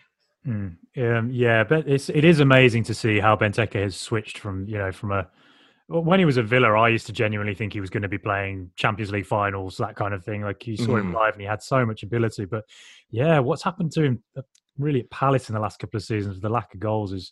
Mm, 0.47 0.77
um, 0.97 1.29
yeah, 1.31 1.63
but 1.63 1.87
it's 1.87 2.09
it 2.09 2.23
is 2.23 2.39
amazing 2.39 2.83
to 2.83 2.93
see 2.93 3.19
how 3.19 3.35
Benteke 3.35 3.81
has 3.81 3.95
switched 3.95 4.37
from 4.37 4.67
you 4.67 4.77
know 4.77 4.91
from 4.91 5.11
a 5.11 5.27
when 5.87 6.17
he 6.17 6.25
was 6.25 6.37
at 6.37 6.45
Villa, 6.45 6.71
I 6.73 6.89
used 6.89 7.05
to 7.07 7.13
genuinely 7.13 7.53
think 7.53 7.73
he 7.73 7.79
was 7.79 7.91
going 7.91 8.03
to 8.03 8.09
be 8.09 8.17
playing 8.17 8.71
Champions 8.75 9.11
League 9.11 9.27
finals, 9.27 9.77
that 9.77 9.95
kind 9.95 10.15
of 10.15 10.23
thing. 10.23 10.41
Like 10.41 10.65
you 10.65 10.77
saw 10.77 10.83
mm-hmm. 10.83 11.09
him 11.09 11.13
live 11.13 11.33
and 11.33 11.41
he 11.41 11.47
had 11.47 11.61
so 11.61 11.85
much 11.85 12.01
ability. 12.01 12.45
But 12.45 12.63
yeah, 13.11 13.37
what's 13.39 13.63
happened 13.63 13.91
to 13.93 14.03
him 14.03 14.23
really 14.77 15.01
at 15.01 15.09
Palace 15.09 15.49
in 15.49 15.55
the 15.55 15.61
last 15.61 15.79
couple 15.79 15.97
of 15.97 16.03
seasons, 16.03 16.39
the 16.39 16.49
lack 16.49 16.73
of 16.73 16.79
goals 16.79 17.13
is 17.13 17.31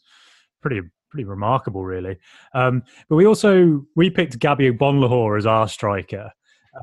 pretty 0.61 0.81
pretty 1.09 1.25
remarkable, 1.25 1.85
really. 1.85 2.17
Um, 2.55 2.83
but 3.07 3.15
we 3.15 3.25
also 3.25 3.85
we 3.95 4.09
picked 4.09 4.39
Gabby 4.39 4.71
Agbonlahor 4.71 5.37
as 5.37 5.45
our 5.45 5.67
striker. 5.67 6.31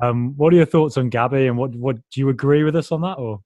Um, 0.01 0.37
what 0.37 0.53
are 0.53 0.55
your 0.55 0.65
thoughts 0.65 0.97
on 0.97 1.09
Gabby, 1.09 1.47
and 1.47 1.57
what 1.57 1.75
what 1.75 1.97
do 2.11 2.21
you 2.21 2.29
agree 2.29 2.63
with 2.63 2.75
us 2.75 2.91
on 2.91 3.01
that, 3.01 3.17
or? 3.17 3.41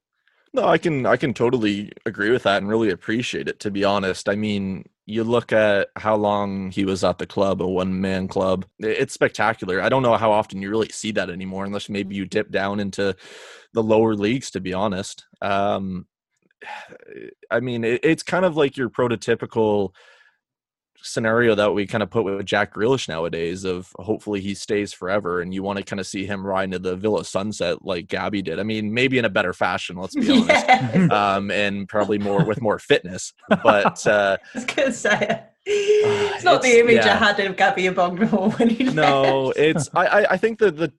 No, 0.54 0.68
I 0.68 0.78
can 0.78 1.06
I 1.06 1.18
can 1.18 1.34
totally 1.34 1.92
agree 2.06 2.30
with 2.30 2.44
that 2.44 2.60
and 2.60 2.70
really 2.70 2.90
appreciate 2.90 3.50
it. 3.50 3.60
To 3.62 3.72
be 3.72 3.84
honest, 3.84 4.30
I 4.30 4.36
mean, 4.36 4.86
you 5.06 5.24
look 5.24 5.52
at 5.52 5.90
how 5.98 6.16
long 6.16 6.72
he 6.72 6.86
was 6.86 7.04
at 7.04 7.18
the 7.18 7.26
club, 7.26 7.62
a 7.62 7.68
one 7.68 8.00
man 8.00 8.28
club. 8.28 8.66
It's 8.80 9.14
spectacular. 9.14 9.82
I 9.82 9.90
don't 9.90 10.04
know 10.04 10.16
how 10.16 10.32
often 10.32 10.62
you 10.62 10.70
really 10.70 10.90
see 10.90 11.12
that 11.14 11.30
anymore, 11.30 11.66
unless 11.66 11.90
maybe 11.90 12.16
you 12.16 12.26
dip 12.26 12.52
down 12.52 12.80
into 12.80 13.16
the 13.74 13.84
lower 13.84 14.16
leagues. 14.16 14.52
To 14.52 14.62
be 14.62 14.74
honest, 14.74 15.26
um, 15.42 16.06
I 17.52 17.60
mean, 17.60 17.84
it, 17.84 18.02
it's 18.04 18.24
kind 18.24 18.46
of 18.46 18.56
like 18.58 18.78
your 18.78 18.90
prototypical 18.90 19.92
scenario 21.06 21.54
that 21.56 21.72
we 21.72 21.86
kind 21.86 22.02
of 22.02 22.10
put 22.10 22.24
with 22.24 22.46
Jack 22.46 22.74
Grealish 22.74 23.08
nowadays 23.08 23.64
of 23.64 23.92
hopefully 23.98 24.42
he 24.42 24.56
stays 24.56 24.92
forever 24.92 25.42
and 25.42 25.54
you 25.54 25.62
want 25.62 25.78
to 25.78 25.84
kind 25.84 26.00
of 26.00 26.08
see 26.08 26.26
him 26.26 26.46
ride 26.46 26.66
into 26.66 26.80
the 26.80 26.96
Villa 26.96 27.24
sunset 27.24 27.86
like 27.86 28.08
Gabby 28.08 28.42
did. 28.42 28.60
I 28.60 28.64
mean, 28.64 28.94
maybe 28.94 29.18
in 29.18 29.26
a 29.26 29.30
better 29.30 29.54
fashion, 29.54 29.98
let's 29.98 30.16
be 30.16 30.32
honest. 30.32 30.66
Um, 31.16 31.52
and 31.52 31.88
probably 31.88 32.18
more 32.18 32.44
with 32.44 32.62
more 32.62 32.80
fitness. 32.80 33.34
But 33.50 34.06
uh 34.08 34.38
I 34.42 34.58
was 34.58 34.66
gonna 34.66 34.92
say 34.92 35.44
it's 35.66 36.44
not 36.44 36.58
it's, 36.58 36.66
the 36.66 36.80
image 36.80 37.06
yeah. 37.06 37.14
I 37.14 37.18
had 37.18 37.40
of 37.40 37.56
Gabby 37.56 37.84
Agbonlahor 37.84 38.58
when 38.58 38.70
he 38.70 38.86
No, 38.86 39.52
it's 39.56 39.90
I, 39.94 40.26
I 40.32 40.38
think 40.38 40.60
that 40.60 40.78
the 40.78 40.92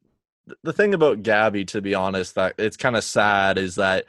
the 0.62 0.72
thing 0.72 0.94
about 0.94 1.22
Gabby, 1.22 1.64
to 1.66 1.80
be 1.80 1.94
honest, 1.94 2.36
that 2.36 2.54
it's 2.58 2.76
kind 2.76 2.96
of 2.96 3.02
sad 3.02 3.58
is 3.58 3.74
that 3.76 4.04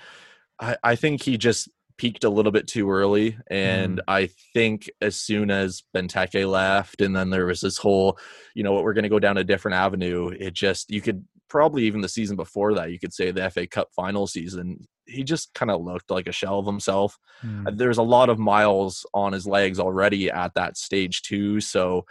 I, 0.60 0.78
I 0.84 0.96
think 0.96 1.22
he 1.22 1.38
just 1.38 1.70
peaked 1.98 2.24
a 2.24 2.30
little 2.30 2.52
bit 2.52 2.68
too 2.68 2.90
early. 2.90 3.38
And 3.50 3.98
mm. 3.98 4.04
I 4.08 4.30
think 4.54 4.90
as 5.02 5.16
soon 5.16 5.52
as 5.52 5.84
Benteke 5.96 6.50
left, 6.50 7.02
and 7.02 7.16
then 7.16 7.30
there 7.30 7.46
was 7.46 7.62
this 7.62 7.78
whole, 7.78 8.18
you 8.54 8.64
know, 8.64 8.72
what 8.72 8.84
we're 8.84 8.94
going 8.94 9.04
to 9.04 9.10
go 9.10 9.20
down 9.20 9.38
a 9.38 9.44
different 9.44 9.76
avenue, 9.76 10.30
it 10.30 10.54
just, 10.54 10.92
you 10.92 11.02
could 11.02 11.26
probably 11.50 11.84
even 11.84 12.02
the 12.02 12.10
season 12.10 12.36
before 12.36 12.74
that, 12.76 12.92
you 12.92 13.00
could 13.00 13.14
say 13.14 13.32
the 13.32 13.50
FA 13.50 13.66
Cup 13.66 13.90
final 13.96 14.28
season, 14.28 14.88
he 15.06 15.24
just 15.24 15.54
kind 15.54 15.72
of 15.72 15.82
looked 15.82 16.12
like 16.12 16.28
a 16.28 16.32
shell 16.32 16.60
of 16.60 16.66
himself. 16.66 17.18
Mm. 17.44 17.78
There's 17.78 17.98
a 17.98 18.04
lot 18.04 18.30
of 18.30 18.38
miles 18.38 19.06
on 19.14 19.34
his 19.34 19.48
legs 19.48 19.80
already 19.80 20.30
at 20.30 20.54
that 20.56 20.78
stage, 20.78 21.24
too. 21.24 21.62
So, 21.62 22.06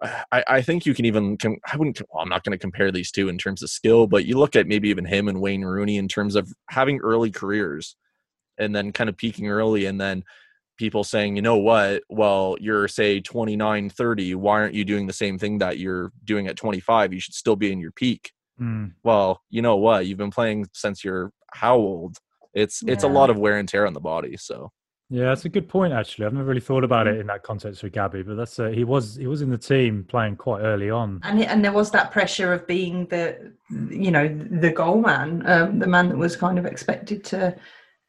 I, 0.00 0.44
I, 0.46 0.62
think 0.62 0.86
you 0.86 0.94
can 0.94 1.04
even 1.04 1.36
I 1.70 1.76
wouldn't 1.76 2.00
well, 2.12 2.22
I'm 2.22 2.28
not 2.28 2.44
going 2.44 2.52
to 2.56 2.58
compare 2.58 2.92
these 2.92 3.10
two 3.10 3.28
in 3.28 3.38
terms 3.38 3.62
of 3.62 3.70
skill, 3.70 4.06
but 4.06 4.24
you 4.26 4.38
look 4.38 4.54
at 4.54 4.66
maybe 4.66 4.88
even 4.90 5.04
him 5.04 5.28
and 5.28 5.40
Wayne 5.40 5.64
Rooney 5.64 5.96
in 5.96 6.06
terms 6.06 6.36
of 6.36 6.52
having 6.70 6.98
early 7.00 7.30
careers 7.30 7.96
and 8.58 8.74
then 8.74 8.92
kind 8.92 9.10
of 9.10 9.16
peaking 9.16 9.48
early 9.48 9.86
and 9.86 10.00
then 10.00 10.22
people 10.76 11.02
saying 11.02 11.34
you 11.34 11.42
know 11.42 11.56
what? 11.56 12.02
Well 12.08 12.56
you're 12.60 12.86
say 12.86 13.20
29 13.20 13.90
30 13.90 14.34
why 14.36 14.60
aren't 14.60 14.74
you 14.74 14.84
doing 14.84 15.06
the 15.06 15.12
same 15.12 15.38
thing 15.38 15.58
that 15.58 15.78
you're 15.78 16.12
doing 16.24 16.46
at 16.46 16.56
25 16.56 17.12
you 17.12 17.20
should 17.20 17.34
still 17.34 17.56
be 17.56 17.72
in 17.72 17.80
your 17.80 17.92
peak. 17.92 18.32
Mm. 18.60 18.92
well 19.02 19.42
you 19.50 19.62
know 19.62 19.76
what? 19.76 20.06
You've 20.06 20.18
been 20.18 20.30
playing 20.30 20.68
since 20.74 21.04
you're 21.04 21.32
how 21.52 21.76
old? 21.76 22.18
It's 22.54 22.82
yeah. 22.84 22.92
it's 22.92 23.04
a 23.04 23.08
lot 23.08 23.30
of 23.30 23.38
wear 23.38 23.58
and 23.58 23.68
tear 23.68 23.86
on 23.86 23.94
the 23.94 24.00
body 24.00 24.36
so 24.36 24.70
yeah 25.10 25.24
that's 25.24 25.44
a 25.44 25.48
good 25.48 25.68
point 25.68 25.92
actually 25.92 26.26
i've 26.26 26.32
never 26.32 26.48
really 26.48 26.60
thought 26.60 26.84
about 26.84 27.06
it 27.06 27.16
mm. 27.16 27.20
in 27.20 27.26
that 27.26 27.42
context 27.42 27.82
with 27.82 27.92
gabby 27.92 28.22
but 28.22 28.36
that's 28.36 28.58
uh, 28.58 28.68
he 28.68 28.84
was 28.84 29.16
he 29.16 29.26
was 29.26 29.42
in 29.42 29.50
the 29.50 29.58
team 29.58 30.04
playing 30.08 30.36
quite 30.36 30.60
early 30.60 30.90
on 30.90 31.20
and 31.24 31.42
and 31.42 31.64
there 31.64 31.72
was 31.72 31.90
that 31.90 32.10
pressure 32.10 32.52
of 32.52 32.66
being 32.66 33.06
the 33.06 33.52
you 33.90 34.10
know 34.10 34.28
the 34.28 34.70
goal 34.70 35.00
man 35.00 35.42
um, 35.46 35.78
the 35.78 35.86
man 35.86 36.08
that 36.08 36.16
was 36.16 36.36
kind 36.36 36.58
of 36.58 36.66
expected 36.66 37.24
to 37.24 37.56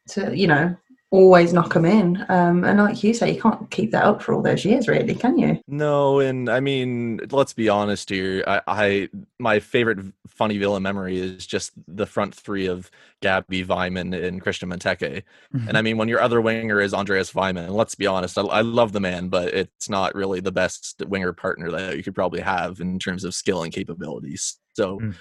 to 0.08 0.36
you 0.36 0.46
know 0.46 0.76
always 1.10 1.52
knock 1.52 1.74
them 1.74 1.84
in. 1.84 2.24
Um, 2.28 2.64
and 2.64 2.78
like 2.78 3.02
you 3.02 3.12
say, 3.12 3.32
you 3.32 3.40
can't 3.40 3.68
keep 3.70 3.90
that 3.90 4.04
up 4.04 4.22
for 4.22 4.32
all 4.32 4.42
those 4.42 4.64
years, 4.64 4.86
really, 4.86 5.14
can 5.14 5.38
you? 5.38 5.60
No, 5.66 6.20
and 6.20 6.48
I 6.48 6.60
mean, 6.60 7.20
let's 7.30 7.52
be 7.52 7.68
honest 7.68 8.08
here. 8.10 8.44
I, 8.46 8.60
I 8.66 9.08
my 9.38 9.58
favorite 9.58 9.98
funny 10.28 10.58
villain 10.58 10.82
memory 10.82 11.18
is 11.18 11.46
just 11.46 11.72
the 11.88 12.06
front 12.06 12.34
three 12.34 12.66
of 12.66 12.90
Gabby 13.20 13.64
Weimann 13.64 14.14
and 14.24 14.40
Christian 14.40 14.70
Benteke. 14.70 15.22
Mm-hmm. 15.54 15.68
And 15.68 15.76
I 15.76 15.82
mean, 15.82 15.96
when 15.96 16.08
your 16.08 16.20
other 16.20 16.40
winger 16.40 16.80
is 16.80 16.94
Andreas 16.94 17.32
Weimann, 17.32 17.70
let's 17.70 17.96
be 17.96 18.06
honest, 18.06 18.38
I, 18.38 18.42
I 18.42 18.60
love 18.60 18.92
the 18.92 19.00
man, 19.00 19.28
but 19.28 19.52
it's 19.52 19.88
not 19.88 20.14
really 20.14 20.40
the 20.40 20.52
best 20.52 21.02
winger 21.06 21.32
partner 21.32 21.70
that 21.72 21.96
you 21.96 22.04
could 22.04 22.14
probably 22.14 22.40
have 22.40 22.80
in 22.80 22.98
terms 22.98 23.24
of 23.24 23.34
skill 23.34 23.62
and 23.62 23.72
capabilities. 23.72 24.58
So. 24.74 25.00
Mm 25.00 25.14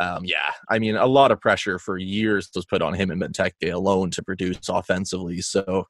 um, 0.00 0.24
yeah, 0.24 0.52
I 0.68 0.78
mean, 0.78 0.96
a 0.96 1.06
lot 1.06 1.30
of 1.30 1.40
pressure 1.40 1.78
for 1.78 1.98
years 1.98 2.50
was 2.54 2.64
put 2.64 2.82
on 2.82 2.94
him 2.94 3.10
and 3.10 3.20
Benteke 3.20 3.72
alone 3.72 4.10
to 4.12 4.22
produce 4.22 4.68
offensively. 4.68 5.40
So 5.40 5.86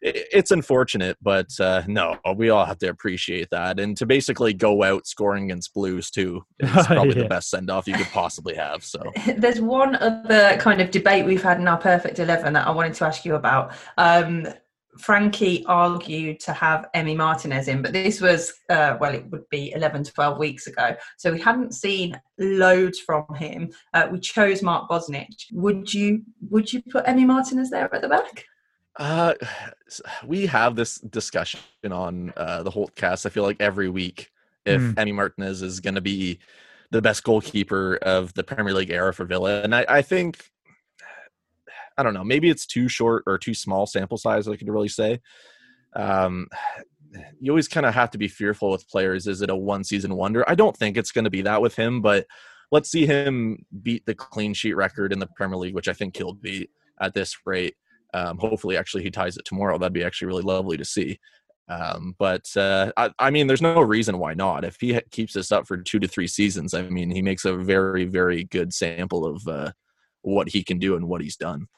it's 0.00 0.50
unfortunate, 0.50 1.16
but 1.20 1.48
uh, 1.58 1.82
no, 1.88 2.16
we 2.36 2.50
all 2.50 2.64
have 2.64 2.78
to 2.78 2.88
appreciate 2.88 3.48
that. 3.50 3.80
And 3.80 3.96
to 3.96 4.06
basically 4.06 4.54
go 4.54 4.82
out 4.82 5.06
scoring 5.06 5.44
against 5.44 5.74
Blues 5.74 6.10
too 6.10 6.42
is 6.60 6.86
probably 6.86 7.16
yeah. 7.16 7.24
the 7.24 7.28
best 7.28 7.50
send 7.50 7.70
off 7.70 7.88
you 7.88 7.94
could 7.94 8.06
possibly 8.06 8.54
have. 8.54 8.84
So 8.84 9.12
there's 9.36 9.60
one 9.60 9.96
other 9.96 10.56
kind 10.58 10.80
of 10.80 10.90
debate 10.90 11.26
we've 11.26 11.42
had 11.42 11.58
in 11.58 11.66
our 11.66 11.78
perfect 11.78 12.18
eleven 12.18 12.52
that 12.52 12.66
I 12.66 12.70
wanted 12.70 12.94
to 12.94 13.06
ask 13.06 13.24
you 13.24 13.34
about. 13.34 13.72
Um, 13.96 14.46
Frankie 14.98 15.64
argued 15.66 16.40
to 16.40 16.52
have 16.52 16.88
Emi 16.94 17.16
Martinez 17.16 17.68
in, 17.68 17.82
but 17.82 17.92
this 17.92 18.20
was, 18.20 18.52
uh, 18.68 18.96
well, 19.00 19.14
it 19.14 19.26
would 19.30 19.48
be 19.48 19.72
11, 19.72 20.04
12 20.04 20.38
weeks 20.38 20.66
ago. 20.66 20.96
So 21.16 21.32
we 21.32 21.40
hadn't 21.40 21.72
seen 21.72 22.20
loads 22.38 22.98
from 22.98 23.26
him. 23.34 23.70
Uh, 23.94 24.08
we 24.10 24.20
chose 24.20 24.62
Mark 24.62 24.88
Bosnich. 24.90 25.46
Would 25.52 25.92
you 25.94 26.22
would 26.50 26.72
you 26.72 26.82
put 26.82 27.06
Emi 27.06 27.26
Martinez 27.26 27.70
there 27.70 27.92
at 27.94 28.02
the 28.02 28.08
back? 28.08 28.44
Uh, 28.96 29.34
we 30.26 30.46
have 30.46 30.74
this 30.74 30.98
discussion 30.98 31.60
on 31.90 32.32
uh, 32.36 32.62
the 32.64 32.70
Holte 32.70 32.94
cast. 32.96 33.26
I 33.26 33.28
feel 33.28 33.44
like 33.44 33.60
every 33.60 33.88
week, 33.88 34.30
if 34.66 34.80
mm. 34.80 34.94
Emi 34.94 35.14
Martinez 35.14 35.62
is 35.62 35.78
going 35.78 35.94
to 35.94 36.00
be 36.00 36.40
the 36.90 37.00
best 37.00 37.22
goalkeeper 37.22 37.96
of 38.02 38.34
the 38.34 38.42
Premier 38.42 38.74
League 38.74 38.90
era 38.90 39.14
for 39.14 39.24
Villa, 39.24 39.62
and 39.62 39.74
I, 39.74 39.84
I 39.88 40.02
think 40.02 40.50
I 41.98 42.02
don't 42.02 42.14
know. 42.14 42.24
Maybe 42.24 42.48
it's 42.48 42.64
too 42.64 42.88
short 42.88 43.24
or 43.26 43.36
too 43.36 43.54
small 43.54 43.86
sample 43.86 44.16
size. 44.16 44.48
I 44.48 44.56
could 44.56 44.68
really 44.68 44.88
say. 44.88 45.20
Um, 45.94 46.48
you 47.40 47.50
always 47.50 47.68
kind 47.68 47.86
of 47.86 47.94
have 47.94 48.10
to 48.12 48.18
be 48.18 48.28
fearful 48.28 48.70
with 48.70 48.88
players. 48.88 49.26
Is 49.26 49.42
it 49.42 49.50
a 49.50 49.56
one 49.56 49.84
season 49.84 50.14
wonder? 50.14 50.48
I 50.48 50.54
don't 50.54 50.76
think 50.76 50.96
it's 50.96 51.12
going 51.12 51.24
to 51.24 51.30
be 51.30 51.42
that 51.42 51.62
with 51.62 51.74
him, 51.74 52.00
but 52.00 52.26
let's 52.70 52.90
see 52.90 53.06
him 53.06 53.64
beat 53.82 54.04
the 54.06 54.14
clean 54.14 54.54
sheet 54.54 54.74
record 54.74 55.12
in 55.12 55.18
the 55.18 55.28
Premier 55.36 55.56
League, 55.56 55.74
which 55.74 55.88
I 55.88 55.94
think 55.94 56.16
he'll 56.16 56.34
beat 56.34 56.70
at 57.00 57.14
this 57.14 57.36
rate. 57.46 57.74
Um, 58.14 58.38
hopefully, 58.38 58.76
actually, 58.76 59.02
he 59.02 59.10
ties 59.10 59.36
it 59.36 59.44
tomorrow. 59.44 59.78
That'd 59.78 59.92
be 59.92 60.04
actually 60.04 60.28
really 60.28 60.42
lovely 60.42 60.76
to 60.76 60.84
see. 60.84 61.18
Um, 61.68 62.14
but 62.18 62.46
uh, 62.56 62.92
I, 62.96 63.10
I, 63.18 63.30
mean, 63.30 63.46
there's 63.46 63.60
no 63.60 63.80
reason 63.80 64.18
why 64.18 64.32
not. 64.32 64.64
If 64.64 64.76
he 64.80 64.98
keeps 65.10 65.34
this 65.34 65.52
up 65.52 65.66
for 65.66 65.76
two 65.76 65.98
to 65.98 66.08
three 66.08 66.26
seasons, 66.26 66.72
I 66.72 66.82
mean, 66.82 67.10
he 67.10 67.20
makes 67.20 67.44
a 67.44 67.56
very, 67.56 68.06
very 68.06 68.44
good 68.44 68.72
sample 68.72 69.26
of 69.26 69.46
uh, 69.46 69.72
what 70.22 70.48
he 70.48 70.64
can 70.64 70.78
do 70.78 70.96
and 70.96 71.08
what 71.08 71.20
he's 71.20 71.36
done. 71.36 71.68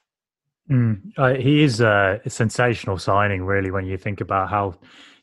Mm, 0.70 1.12
uh, 1.16 1.34
he 1.34 1.62
is 1.62 1.80
a 1.80 2.20
sensational 2.28 2.96
signing, 2.96 3.44
really, 3.44 3.70
when 3.70 3.86
you 3.86 3.96
think 3.96 4.20
about 4.20 4.50
how 4.50 4.74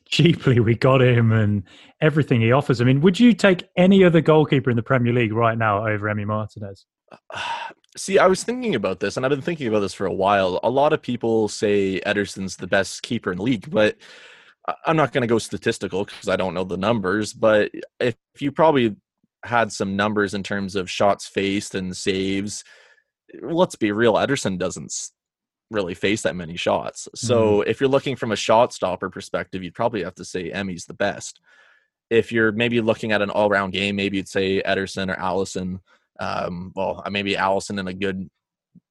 cheaply 0.04 0.60
we 0.60 0.74
got 0.74 1.00
him 1.00 1.32
and 1.32 1.62
everything 2.00 2.40
he 2.40 2.52
offers. 2.52 2.80
I 2.80 2.84
mean, 2.84 3.00
would 3.00 3.18
you 3.18 3.32
take 3.32 3.68
any 3.76 4.04
other 4.04 4.20
goalkeeper 4.20 4.70
in 4.70 4.76
the 4.76 4.82
Premier 4.82 5.12
League 5.12 5.32
right 5.32 5.56
now 5.56 5.86
over 5.86 6.06
Emi 6.06 6.26
Martinez? 6.26 6.86
See, 7.96 8.18
I 8.18 8.26
was 8.26 8.44
thinking 8.44 8.74
about 8.74 9.00
this, 9.00 9.16
and 9.16 9.26
I've 9.26 9.30
been 9.30 9.42
thinking 9.42 9.66
about 9.66 9.80
this 9.80 9.94
for 9.94 10.06
a 10.06 10.12
while. 10.12 10.60
A 10.62 10.70
lot 10.70 10.92
of 10.92 11.02
people 11.02 11.48
say 11.48 12.00
Ederson's 12.06 12.56
the 12.56 12.66
best 12.68 13.02
keeper 13.02 13.32
in 13.32 13.38
the 13.38 13.42
league, 13.42 13.68
but 13.70 13.96
I'm 14.86 14.96
not 14.96 15.12
going 15.12 15.22
to 15.22 15.26
go 15.26 15.38
statistical 15.38 16.04
because 16.04 16.28
I 16.28 16.36
don't 16.36 16.54
know 16.54 16.62
the 16.62 16.76
numbers. 16.76 17.32
But 17.32 17.72
if 17.98 18.14
you 18.38 18.52
probably 18.52 18.94
had 19.42 19.72
some 19.72 19.96
numbers 19.96 20.34
in 20.34 20.44
terms 20.44 20.76
of 20.76 20.90
shots 20.90 21.26
faced 21.26 21.74
and 21.74 21.96
saves, 21.96 22.62
let's 23.40 23.74
be 23.74 23.90
real, 23.90 24.14
Ederson 24.14 24.58
doesn't 24.58 24.92
really 25.70 25.94
face 25.94 26.22
that 26.22 26.36
many 26.36 26.56
shots. 26.56 27.08
So 27.14 27.60
mm-hmm. 27.60 27.70
if 27.70 27.80
you're 27.80 27.88
looking 27.88 28.16
from 28.16 28.32
a 28.32 28.36
shot 28.36 28.72
stopper 28.72 29.10
perspective, 29.10 29.62
you'd 29.62 29.74
probably 29.74 30.02
have 30.02 30.14
to 30.16 30.24
say 30.24 30.50
Emi's 30.50 30.86
the 30.86 30.94
best. 30.94 31.40
If 32.10 32.32
you're 32.32 32.52
maybe 32.52 32.80
looking 32.80 33.12
at 33.12 33.22
an 33.22 33.30
all 33.30 33.50
round 33.50 33.72
game, 33.72 33.96
maybe 33.96 34.16
you'd 34.16 34.28
say 34.28 34.62
Ederson 34.62 35.12
or 35.12 35.16
Alisson. 35.16 35.80
Um, 36.20 36.72
well, 36.74 37.02
uh, 37.04 37.10
maybe 37.10 37.34
Alisson 37.34 37.78
in 37.78 37.86
a 37.86 37.92
good 37.92 38.28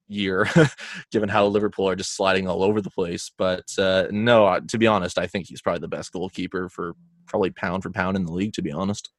year, 0.06 0.48
given 1.10 1.28
how 1.28 1.46
Liverpool 1.46 1.88
are 1.88 1.96
just 1.96 2.14
sliding 2.14 2.48
all 2.48 2.62
over 2.62 2.80
the 2.80 2.90
place. 2.90 3.30
But 3.36 3.66
uh, 3.76 4.06
no, 4.10 4.60
to 4.60 4.78
be 4.78 4.86
honest, 4.86 5.18
I 5.18 5.26
think 5.26 5.48
he's 5.48 5.60
probably 5.60 5.80
the 5.80 5.88
best 5.88 6.12
goalkeeper 6.12 6.68
for 6.68 6.94
probably 7.26 7.50
pound 7.50 7.82
for 7.82 7.90
pound 7.90 8.16
in 8.16 8.24
the 8.24 8.32
league, 8.32 8.52
to 8.54 8.62
be 8.62 8.72
honest. 8.72 9.10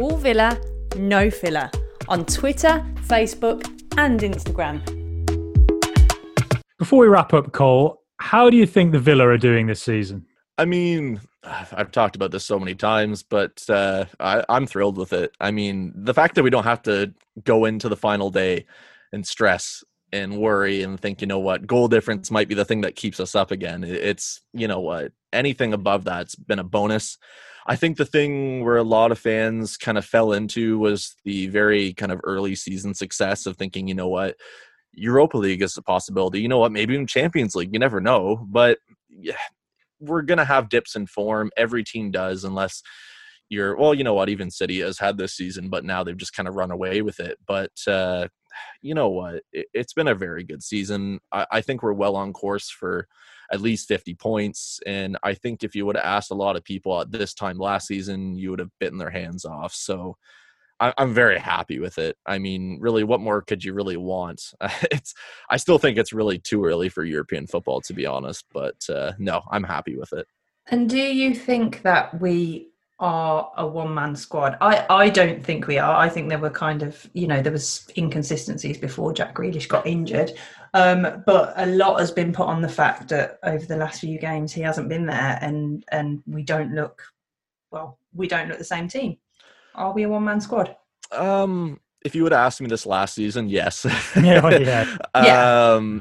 All 0.00 0.16
Villa, 0.16 0.60
no 0.96 1.30
filler 1.30 1.70
on 2.08 2.24
Twitter, 2.24 2.84
Facebook, 3.06 3.66
and 3.96 4.20
Instagram. 4.20 4.97
Before 6.78 7.00
we 7.00 7.08
wrap 7.08 7.34
up, 7.34 7.52
Cole, 7.52 8.02
how 8.18 8.50
do 8.50 8.56
you 8.56 8.66
think 8.66 8.92
the 8.92 9.00
Villa 9.00 9.26
are 9.26 9.38
doing 9.38 9.66
this 9.66 9.82
season? 9.82 10.24
I 10.56 10.64
mean, 10.64 11.20
I've 11.42 11.90
talked 11.90 12.16
about 12.16 12.30
this 12.30 12.44
so 12.44 12.58
many 12.58 12.74
times, 12.74 13.22
but 13.22 13.64
uh, 13.68 14.04
I, 14.20 14.44
I'm 14.48 14.66
thrilled 14.66 14.96
with 14.96 15.12
it. 15.12 15.34
I 15.40 15.50
mean, 15.50 15.92
the 15.94 16.14
fact 16.14 16.36
that 16.36 16.44
we 16.44 16.50
don't 16.50 16.64
have 16.64 16.82
to 16.82 17.12
go 17.44 17.64
into 17.64 17.88
the 17.88 17.96
final 17.96 18.30
day 18.30 18.66
and 19.12 19.26
stress 19.26 19.82
and 20.12 20.38
worry 20.38 20.82
and 20.82 20.98
think, 20.98 21.20
you 21.20 21.26
know 21.26 21.38
what, 21.38 21.66
goal 21.66 21.88
difference 21.88 22.30
might 22.30 22.48
be 22.48 22.54
the 22.54 22.64
thing 22.64 22.82
that 22.82 22.96
keeps 22.96 23.20
us 23.20 23.34
up 23.34 23.50
again. 23.50 23.84
It's, 23.84 24.40
you 24.52 24.68
know 24.68 24.80
what, 24.80 25.12
anything 25.32 25.72
above 25.72 26.04
that's 26.04 26.34
been 26.34 26.58
a 26.58 26.64
bonus. 26.64 27.18
I 27.66 27.76
think 27.76 27.98
the 27.98 28.06
thing 28.06 28.64
where 28.64 28.78
a 28.78 28.82
lot 28.82 29.12
of 29.12 29.18
fans 29.18 29.76
kind 29.76 29.98
of 29.98 30.04
fell 30.06 30.32
into 30.32 30.78
was 30.78 31.14
the 31.24 31.48
very 31.48 31.92
kind 31.92 32.10
of 32.10 32.20
early 32.24 32.54
season 32.54 32.94
success 32.94 33.44
of 33.44 33.58
thinking, 33.58 33.88
you 33.88 33.94
know 33.94 34.08
what, 34.08 34.36
Europa 34.98 35.36
League 35.36 35.62
is 35.62 35.76
a 35.76 35.82
possibility. 35.82 36.40
You 36.40 36.48
know 36.48 36.58
what, 36.58 36.72
maybe 36.72 36.94
even 36.94 37.06
Champions 37.06 37.54
League, 37.54 37.72
you 37.72 37.78
never 37.78 38.00
know. 38.00 38.46
But 38.48 38.78
yeah, 39.08 39.36
we're 40.00 40.22
going 40.22 40.38
to 40.38 40.44
have 40.44 40.68
dips 40.68 40.96
in 40.96 41.06
form. 41.06 41.50
Every 41.56 41.84
team 41.84 42.10
does, 42.10 42.44
unless 42.44 42.82
you're, 43.48 43.76
well, 43.76 43.94
you 43.94 44.04
know 44.04 44.14
what, 44.14 44.28
even 44.28 44.50
City 44.50 44.80
has 44.80 44.98
had 44.98 45.16
this 45.16 45.34
season, 45.34 45.70
but 45.70 45.84
now 45.84 46.04
they've 46.04 46.16
just 46.16 46.34
kind 46.34 46.48
of 46.48 46.54
run 46.54 46.70
away 46.70 47.02
with 47.02 47.20
it. 47.20 47.38
But, 47.46 47.72
uh, 47.86 48.28
you 48.82 48.94
know 48.94 49.08
what, 49.08 49.42
it, 49.52 49.66
has 49.74 49.92
been 49.92 50.08
a 50.08 50.14
very 50.14 50.44
good 50.44 50.62
season. 50.62 51.20
I, 51.32 51.46
I 51.50 51.60
think 51.60 51.82
we're 51.82 51.92
well 51.92 52.16
on 52.16 52.32
course 52.32 52.70
for 52.70 53.06
at 53.50 53.60
least 53.60 53.88
50 53.88 54.14
points. 54.14 54.80
And 54.86 55.16
I 55.22 55.34
think 55.34 55.62
if 55.62 55.74
you 55.74 55.86
would 55.86 55.96
have 55.96 56.04
asked 56.04 56.30
a 56.30 56.34
lot 56.34 56.56
of 56.56 56.64
people 56.64 57.00
at 57.00 57.10
this 57.10 57.34
time 57.34 57.58
last 57.58 57.86
season, 57.86 58.36
you 58.36 58.50
would 58.50 58.58
have 58.58 58.70
bitten 58.78 58.98
their 58.98 59.10
hands 59.10 59.44
off. 59.44 59.72
So 59.72 60.16
I, 60.80 60.92
am 60.98 61.14
very 61.14 61.38
happy 61.38 61.78
with 61.78 61.98
it. 61.98 62.16
I 62.26 62.38
mean, 62.38 62.78
really, 62.80 63.04
what 63.04 63.20
more 63.20 63.42
could 63.42 63.64
you 63.64 63.74
really 63.74 63.96
want? 63.96 64.52
it's, 64.90 65.14
I 65.50 65.56
still 65.56 65.78
think 65.78 65.98
it's 65.98 66.12
really 66.12 66.38
too 66.38 66.64
early 66.64 66.88
for 66.88 67.04
European 67.04 67.46
football, 67.46 67.80
to 67.82 67.94
be 67.94 68.06
honest. 68.06 68.44
But 68.52 68.76
uh, 68.88 69.12
no, 69.18 69.42
I'm 69.50 69.64
happy 69.64 69.96
with 69.96 70.12
it. 70.12 70.26
And 70.70 70.88
do 70.88 70.98
you 70.98 71.34
think 71.34 71.82
that 71.82 72.20
we 72.20 72.68
are 73.00 73.52
a 73.56 73.66
one 73.66 73.94
man 73.94 74.16
squad. 74.16 74.56
I, 74.60 74.84
I 74.90 75.08
don't 75.08 75.44
think 75.44 75.66
we 75.66 75.78
are. 75.78 75.96
I 75.96 76.08
think 76.08 76.28
there 76.28 76.38
were 76.38 76.50
kind 76.50 76.82
of, 76.82 77.08
you 77.12 77.28
know, 77.28 77.40
there 77.40 77.52
was 77.52 77.88
inconsistencies 77.96 78.76
before 78.78 79.12
Jack 79.12 79.34
Grealish 79.34 79.68
got 79.68 79.86
injured. 79.86 80.32
Um, 80.74 81.22
but 81.24 81.54
a 81.56 81.66
lot 81.66 82.00
has 82.00 82.10
been 82.10 82.32
put 82.32 82.48
on 82.48 82.60
the 82.60 82.68
fact 82.68 83.08
that 83.08 83.38
over 83.44 83.64
the 83.64 83.76
last 83.76 84.00
few 84.00 84.18
games 84.18 84.52
he 84.52 84.60
hasn't 84.60 84.88
been 84.88 85.06
there 85.06 85.38
and 85.40 85.84
and 85.92 86.22
we 86.26 86.42
don't 86.42 86.74
look 86.74 87.02
well, 87.70 87.98
we 88.14 88.26
don't 88.26 88.48
look 88.48 88.58
the 88.58 88.64
same 88.64 88.88
team. 88.88 89.16
Are 89.78 89.92
we 89.92 90.02
a 90.02 90.08
one 90.08 90.24
man 90.24 90.40
squad? 90.40 90.76
Um 91.12 91.80
if 92.04 92.14
you 92.14 92.22
would 92.22 92.32
have 92.32 92.46
asked 92.46 92.60
me 92.60 92.68
this 92.68 92.86
last 92.86 93.14
season, 93.14 93.48
yes. 93.48 93.84
yeah, 94.16 94.96
yeah. 95.14 95.72
um, 95.74 96.00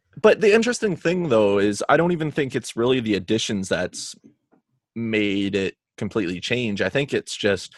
but 0.20 0.40
the 0.40 0.54
interesting 0.54 0.96
thing 0.96 1.28
though 1.28 1.58
is 1.58 1.82
I 1.88 1.96
don't 1.96 2.12
even 2.12 2.30
think 2.30 2.54
it's 2.54 2.76
really 2.76 3.00
the 3.00 3.14
additions 3.14 3.68
that's 3.68 4.14
made 4.94 5.54
it 5.54 5.76
completely 5.96 6.40
change. 6.40 6.80
I 6.80 6.88
think 6.88 7.12
it's 7.12 7.36
just 7.36 7.74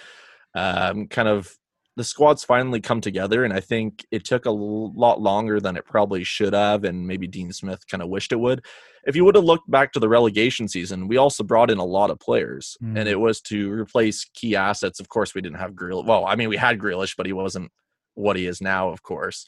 um, 0.55 1.09
kind 1.09 1.29
of 1.29 1.57
the 1.97 2.05
squad's 2.05 2.45
finally 2.45 2.81
come 2.81 3.01
together, 3.01 3.45
and 3.45 3.53
I 3.53 3.61
think 3.61 4.05
it 4.11 4.25
took 4.25 4.45
a 4.45 4.51
lot 4.51 5.21
longer 5.21 5.61
than 5.61 5.77
it 5.77 5.87
probably 5.87 6.25
should 6.25 6.53
have, 6.53 6.85
and 6.85 7.07
maybe 7.07 7.27
Dean 7.27 7.53
Smith 7.53 7.87
kind 7.89 8.03
of 8.03 8.11
wished 8.11 8.33
it 8.33 8.41
would. 8.41 8.65
If 9.07 9.17
you 9.17 9.25
would 9.25 9.35
have 9.35 9.45
looked 9.45 9.71
back 9.71 9.93
to 9.93 10.01
the 10.01 10.09
relegation 10.09 10.69
season, 10.69 11.09
we 11.09 11.17
also 11.17 11.43
brought 11.43 11.71
in 11.71 11.79
a 11.79 11.85
lot 11.85 12.11
of 12.11 12.21
players, 12.21 12.77
mm. 12.83 12.99
and 12.99 13.09
it 13.09 13.19
was 13.19 13.41
to 13.43 13.73
replace 13.73 14.29
key 14.35 14.57
assets. 14.57 15.01
Of 15.01 15.09
course, 15.09 15.35
we 15.35 15.41
didn't 15.41 15.59
have 15.59 15.73
Grealish. 15.73 16.07
Well, 16.07 16.27
I 16.27 16.37
mean, 16.37 16.51
we 16.51 16.59
had 16.59 16.79
Grealish, 16.79 17.17
but 17.17 17.27
he 17.27 17.33
wasn't 17.33 17.73
what 18.15 18.37
he 18.37 18.47
is 18.47 18.61
now, 18.61 18.91
of 18.91 19.03
course. 19.03 19.47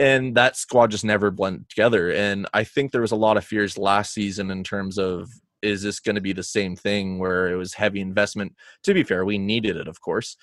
And 0.00 0.36
that 0.36 0.56
squad 0.56 0.90
just 0.90 1.04
never 1.04 1.30
blended 1.30 1.68
together. 1.68 2.12
And 2.12 2.46
I 2.54 2.64
think 2.64 2.90
there 2.90 3.00
was 3.00 3.12
a 3.12 3.16
lot 3.16 3.36
of 3.36 3.44
fears 3.44 3.76
last 3.76 4.14
season 4.14 4.50
in 4.50 4.64
terms 4.64 4.98
of 4.98 5.28
is 5.60 5.82
this 5.82 5.98
going 5.98 6.14
to 6.14 6.20
be 6.20 6.32
the 6.32 6.42
same 6.42 6.76
thing 6.76 7.18
where 7.18 7.48
it 7.48 7.56
was 7.56 7.74
heavy 7.74 8.00
investment? 8.00 8.54
To 8.84 8.94
be 8.94 9.02
fair, 9.02 9.24
we 9.24 9.38
needed 9.38 9.76
it, 9.76 9.88
of 9.88 10.00
course. 10.00 10.36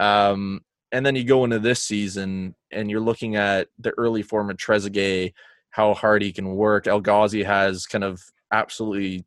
Um, 0.00 0.62
and 0.94 1.04
then 1.04 1.16
you 1.16 1.24
go 1.24 1.42
into 1.42 1.58
this 1.58 1.82
season 1.82 2.54
and 2.70 2.88
you're 2.88 3.00
looking 3.00 3.34
at 3.34 3.66
the 3.80 3.90
early 3.98 4.22
form 4.22 4.48
of 4.48 4.56
Trezeguet, 4.56 5.32
how 5.70 5.92
hard 5.92 6.22
he 6.22 6.32
can 6.32 6.54
work. 6.54 6.86
El 6.86 7.00
Ghazi 7.00 7.42
has 7.42 7.84
kind 7.84 8.04
of 8.04 8.22
absolutely 8.52 9.24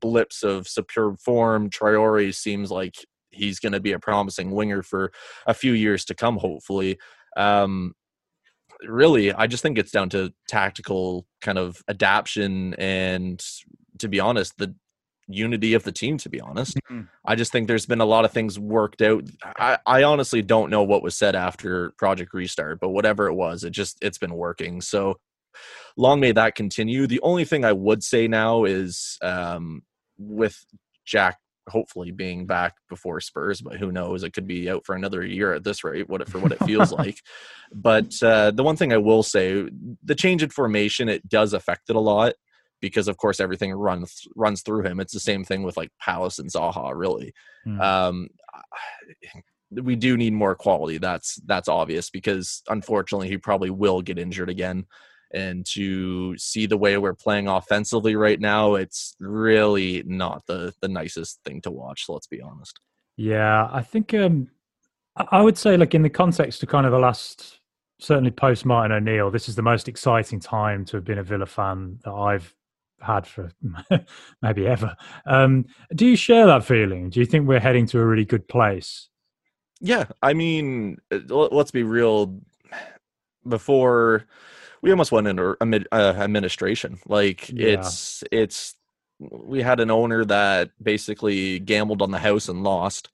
blips 0.00 0.42
of 0.42 0.66
superb 0.66 1.18
form. 1.18 1.68
Traore 1.68 2.34
seems 2.34 2.70
like 2.70 2.94
he's 3.28 3.60
going 3.60 3.74
to 3.74 3.80
be 3.80 3.92
a 3.92 3.98
promising 3.98 4.52
winger 4.52 4.82
for 4.82 5.12
a 5.46 5.52
few 5.52 5.72
years 5.72 6.06
to 6.06 6.14
come, 6.14 6.38
hopefully. 6.38 6.98
Um, 7.36 7.92
really, 8.88 9.30
I 9.30 9.46
just 9.46 9.62
think 9.62 9.76
it's 9.76 9.92
down 9.92 10.08
to 10.10 10.32
tactical 10.48 11.26
kind 11.42 11.58
of 11.58 11.82
adaptation 11.86 12.72
and 12.78 13.44
to 13.98 14.08
be 14.08 14.20
honest, 14.20 14.56
the 14.56 14.74
unity 15.28 15.74
of 15.74 15.82
the 15.84 15.92
team 15.92 16.18
to 16.18 16.28
be 16.28 16.40
honest. 16.40 16.76
Mm-hmm. 16.90 17.02
i 17.24 17.34
just 17.34 17.52
think 17.52 17.68
there's 17.68 17.86
been 17.86 18.00
a 18.00 18.06
lot 18.06 18.24
of 18.24 18.32
things 18.32 18.58
worked 18.58 19.02
out. 19.02 19.24
I, 19.56 19.78
I 19.86 20.02
honestly 20.02 20.42
don't 20.42 20.70
know 20.70 20.82
what 20.82 21.02
was 21.02 21.16
said 21.16 21.34
after 21.34 21.90
project 21.96 22.34
restart 22.34 22.80
but 22.80 22.90
whatever 22.90 23.26
it 23.26 23.34
was 23.34 23.64
it 23.64 23.70
just 23.70 23.98
it's 24.02 24.18
been 24.18 24.34
working. 24.34 24.80
So 24.80 25.18
long 25.96 26.20
may 26.20 26.32
that 26.32 26.54
continue. 26.54 27.06
The 27.06 27.20
only 27.22 27.44
thing 27.44 27.64
i 27.64 27.72
would 27.72 28.02
say 28.02 28.28
now 28.28 28.64
is 28.64 29.18
um, 29.22 29.82
with 30.18 30.64
jack 31.04 31.38
hopefully 31.68 32.10
being 32.10 32.46
back 32.46 32.74
before 32.90 33.20
spurs 33.20 33.62
but 33.62 33.76
who 33.76 33.90
knows? 33.90 34.22
It 34.22 34.34
could 34.34 34.46
be 34.46 34.68
out 34.68 34.84
for 34.84 34.94
another 34.94 35.24
year 35.24 35.54
at 35.54 35.64
this 35.64 35.82
rate 35.82 36.08
what 36.08 36.28
for 36.28 36.38
what 36.38 36.52
it 36.52 36.64
feels 36.64 36.92
like. 37.00 37.20
But 37.72 38.22
uh, 38.22 38.50
the 38.50 38.62
one 38.62 38.76
thing 38.76 38.92
i 38.92 38.98
will 38.98 39.22
say 39.22 39.68
the 40.02 40.14
change 40.14 40.42
in 40.42 40.50
formation 40.50 41.08
it 41.08 41.26
does 41.28 41.54
affect 41.54 41.88
it 41.88 41.96
a 41.96 42.00
lot 42.00 42.34
because 42.80 43.08
of 43.08 43.16
course 43.16 43.40
everything 43.40 43.72
runs 43.72 44.26
runs 44.36 44.62
through 44.62 44.84
him. 44.84 45.00
It's 45.00 45.12
the 45.12 45.20
same 45.20 45.44
thing 45.44 45.62
with 45.62 45.76
like 45.76 45.90
Palace 46.00 46.38
and 46.38 46.50
Zaha. 46.50 46.92
Really, 46.94 47.32
mm. 47.66 47.80
um, 47.80 48.28
we 49.70 49.96
do 49.96 50.16
need 50.16 50.32
more 50.32 50.54
quality. 50.54 50.98
That's 50.98 51.36
that's 51.46 51.68
obvious 51.68 52.10
because 52.10 52.62
unfortunately 52.68 53.28
he 53.28 53.38
probably 53.38 53.70
will 53.70 54.02
get 54.02 54.18
injured 54.18 54.50
again. 54.50 54.86
And 55.32 55.66
to 55.72 56.38
see 56.38 56.66
the 56.66 56.76
way 56.76 56.96
we're 56.96 57.14
playing 57.14 57.48
offensively 57.48 58.14
right 58.14 58.38
now, 58.38 58.74
it's 58.74 59.16
really 59.18 60.04
not 60.06 60.42
the 60.46 60.72
the 60.80 60.88
nicest 60.88 61.40
thing 61.44 61.60
to 61.62 61.70
watch. 61.70 62.04
let's 62.08 62.28
be 62.28 62.40
honest. 62.40 62.78
Yeah, 63.16 63.68
I 63.72 63.82
think 63.82 64.12
um, 64.14 64.48
I 65.16 65.40
would 65.40 65.56
say, 65.56 65.76
like 65.76 65.94
in 65.94 66.02
the 66.02 66.10
context 66.10 66.62
of 66.62 66.68
kind 66.68 66.86
of 66.86 66.92
the 66.92 66.98
last, 66.98 67.60
certainly 68.00 68.32
post 68.32 68.64
Martin 68.64 68.92
O'Neill, 68.92 69.30
this 69.30 69.48
is 69.48 69.54
the 69.54 69.62
most 69.62 69.88
exciting 69.88 70.40
time 70.40 70.84
to 70.86 70.96
have 70.96 71.04
been 71.04 71.18
a 71.18 71.22
Villa 71.22 71.46
fan 71.46 72.00
that 72.04 72.12
I've 72.12 72.54
had 73.04 73.26
for 73.26 73.52
maybe 74.42 74.66
ever. 74.66 74.96
Um, 75.26 75.66
do 75.94 76.06
you 76.06 76.16
share 76.16 76.46
that 76.46 76.64
feeling? 76.64 77.10
Do 77.10 77.20
you 77.20 77.26
think 77.26 77.46
we're 77.46 77.60
heading 77.60 77.86
to 77.86 78.00
a 78.00 78.06
really 78.06 78.24
good 78.24 78.48
place? 78.48 79.08
Yeah, 79.80 80.06
I 80.22 80.34
mean, 80.34 80.98
uh, 81.12 81.18
let's 81.28 81.70
be 81.70 81.82
real. 81.82 82.40
Before 83.46 84.24
we 84.80 84.90
almost 84.90 85.12
went 85.12 85.26
into 85.26 85.56
uh, 85.60 86.14
administration, 86.16 86.98
like 87.06 87.50
yeah. 87.50 87.78
it's 87.78 88.24
it's 88.32 88.74
we 89.18 89.62
had 89.62 89.80
an 89.80 89.90
owner 89.90 90.24
that 90.24 90.70
basically 90.82 91.58
gambled 91.58 92.02
on 92.02 92.10
the 92.10 92.18
house 92.18 92.48
and 92.48 92.62
lost. 92.62 93.10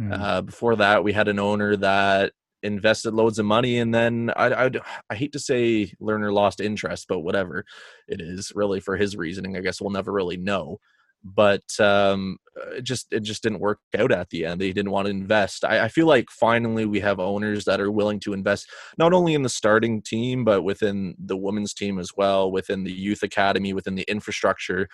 Mm. 0.00 0.18
Uh, 0.18 0.42
before 0.42 0.76
that, 0.76 1.04
we 1.04 1.12
had 1.12 1.28
an 1.28 1.38
owner 1.38 1.76
that 1.76 2.32
invested 2.62 3.14
loads 3.14 3.38
of 3.38 3.46
money 3.46 3.78
and 3.78 3.94
then 3.94 4.30
I, 4.36 4.66
I, 4.66 4.70
I 5.08 5.14
hate 5.14 5.32
to 5.32 5.38
say 5.38 5.92
Lerner 6.00 6.32
lost 6.32 6.60
interest, 6.60 7.06
but 7.08 7.20
whatever 7.20 7.64
it 8.08 8.20
is 8.20 8.52
really 8.54 8.80
for 8.80 8.96
his 8.96 9.16
reasoning, 9.16 9.56
I 9.56 9.60
guess 9.60 9.80
we'll 9.80 9.90
never 9.90 10.12
really 10.12 10.36
know. 10.36 10.78
But 11.22 11.78
um, 11.78 12.38
uh, 12.56 12.76
it 12.76 12.84
just 12.84 13.12
it 13.12 13.20
just 13.20 13.42
didn't 13.42 13.60
work 13.60 13.78
out 13.98 14.10
at 14.10 14.30
the 14.30 14.46
end. 14.46 14.58
They 14.58 14.72
didn't 14.72 14.90
want 14.90 15.04
to 15.04 15.10
invest. 15.10 15.66
I, 15.66 15.84
I 15.84 15.88
feel 15.88 16.06
like 16.06 16.30
finally 16.30 16.86
we 16.86 17.00
have 17.00 17.20
owners 17.20 17.66
that 17.66 17.78
are 17.78 17.90
willing 17.90 18.20
to 18.20 18.32
invest 18.32 18.70
not 18.96 19.12
only 19.12 19.34
in 19.34 19.42
the 19.42 19.50
starting 19.50 20.00
team 20.00 20.44
but 20.44 20.62
within 20.62 21.14
the 21.18 21.36
women's 21.36 21.74
team 21.74 21.98
as 21.98 22.12
well, 22.16 22.50
within 22.50 22.84
the 22.84 22.92
youth 22.92 23.22
academy, 23.22 23.74
within 23.74 23.96
the 23.96 24.06
infrastructure 24.08 24.88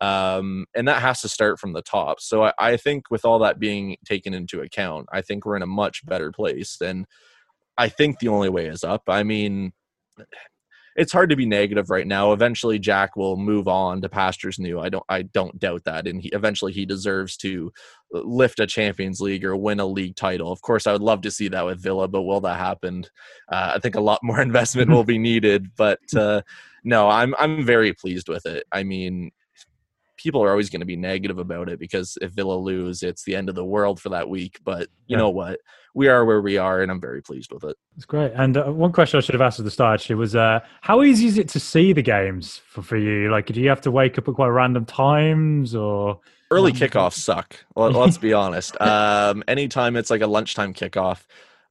um, 0.00 0.66
and 0.74 0.86
that 0.86 1.02
has 1.02 1.20
to 1.22 1.28
start 1.28 1.58
from 1.58 1.72
the 1.72 1.82
top. 1.82 2.20
So 2.20 2.44
I, 2.44 2.52
I, 2.58 2.76
think 2.76 3.10
with 3.10 3.24
all 3.24 3.40
that 3.40 3.58
being 3.58 3.96
taken 4.04 4.32
into 4.32 4.60
account, 4.60 5.08
I 5.12 5.22
think 5.22 5.44
we're 5.44 5.56
in 5.56 5.62
a 5.62 5.66
much 5.66 6.06
better 6.06 6.30
place. 6.30 6.80
And 6.80 7.04
I 7.76 7.88
think 7.88 8.18
the 8.18 8.28
only 8.28 8.48
way 8.48 8.66
is 8.66 8.84
up. 8.84 9.02
I 9.08 9.24
mean, 9.24 9.72
it's 10.98 11.12
hard 11.12 11.30
to 11.30 11.36
be 11.36 11.46
negative 11.46 11.90
right 11.90 12.06
now. 12.06 12.32
Eventually, 12.32 12.78
Jack 12.80 13.16
will 13.16 13.36
move 13.36 13.68
on 13.68 14.02
to 14.02 14.08
pastures 14.08 14.58
new. 14.58 14.80
I 14.80 14.88
don't. 14.88 15.04
I 15.08 15.22
don't 15.22 15.56
doubt 15.58 15.84
that, 15.84 16.08
and 16.08 16.20
he, 16.20 16.28
eventually 16.30 16.72
he 16.72 16.84
deserves 16.84 17.36
to 17.38 17.72
lift 18.10 18.58
a 18.58 18.66
Champions 18.66 19.20
League 19.20 19.44
or 19.44 19.56
win 19.56 19.78
a 19.78 19.86
league 19.86 20.16
title. 20.16 20.50
Of 20.50 20.60
course, 20.60 20.88
I 20.88 20.92
would 20.92 21.02
love 21.02 21.20
to 21.20 21.30
see 21.30 21.46
that 21.48 21.64
with 21.64 21.80
Villa, 21.80 22.08
but 22.08 22.22
will 22.22 22.40
that 22.40 22.58
happen? 22.58 23.04
Uh, 23.48 23.74
I 23.76 23.78
think 23.78 23.94
a 23.94 24.00
lot 24.00 24.18
more 24.24 24.40
investment 24.42 24.90
will 24.90 25.04
be 25.04 25.18
needed. 25.18 25.68
But 25.76 26.00
uh, 26.16 26.42
no, 26.82 27.08
I'm 27.08 27.32
I'm 27.38 27.64
very 27.64 27.92
pleased 27.92 28.28
with 28.28 28.44
it. 28.44 28.64
I 28.72 28.82
mean, 28.82 29.30
people 30.18 30.42
are 30.42 30.50
always 30.50 30.68
going 30.68 30.80
to 30.80 30.86
be 30.86 30.96
negative 30.96 31.38
about 31.38 31.68
it 31.68 31.78
because 31.78 32.18
if 32.20 32.32
Villa 32.32 32.54
lose, 32.54 33.02
it's 33.02 33.22
the 33.22 33.34
end 33.34 33.48
of 33.48 33.54
the 33.54 33.64
world 33.64 34.00
for 34.00 34.10
that 34.10 34.28
week. 34.28 34.58
But 34.64 34.88
you 35.06 35.16
yeah. 35.16 35.18
know 35.18 35.30
what? 35.30 35.60
We 35.94 36.08
are 36.08 36.24
where 36.24 36.42
we 36.42 36.58
are, 36.58 36.82
and 36.82 36.92
I'm 36.92 37.00
very 37.00 37.22
pleased 37.22 37.52
with 37.52 37.64
it. 37.64 37.76
It's 37.96 38.04
great. 38.04 38.32
And 38.34 38.56
uh, 38.56 38.64
one 38.64 38.92
question 38.92 39.18
I 39.18 39.20
should 39.20 39.34
have 39.34 39.40
asked 39.40 39.58
at 39.58 39.64
the 39.64 39.70
start 39.70 40.00
actually 40.00 40.16
was, 40.16 40.36
uh, 40.36 40.60
how 40.82 41.02
easy 41.02 41.26
is 41.26 41.38
it 41.38 41.48
to 41.50 41.60
see 41.60 41.92
the 41.92 42.02
games 42.02 42.60
for, 42.66 42.82
for 42.82 42.96
you? 42.96 43.30
Like, 43.30 43.46
do 43.46 43.60
you 43.60 43.68
have 43.68 43.80
to 43.82 43.90
wake 43.90 44.18
up 44.18 44.28
at 44.28 44.34
quite 44.34 44.48
random 44.48 44.84
times 44.84 45.74
or? 45.74 46.20
Early 46.50 46.72
kickoffs 46.72 47.14
suck. 47.14 47.56
Let's 47.76 48.18
be 48.18 48.32
honest. 48.32 48.80
Um, 48.80 49.42
anytime 49.48 49.96
it's 49.96 50.10
like 50.10 50.20
a 50.20 50.26
lunchtime 50.26 50.74
kickoff, 50.74 51.24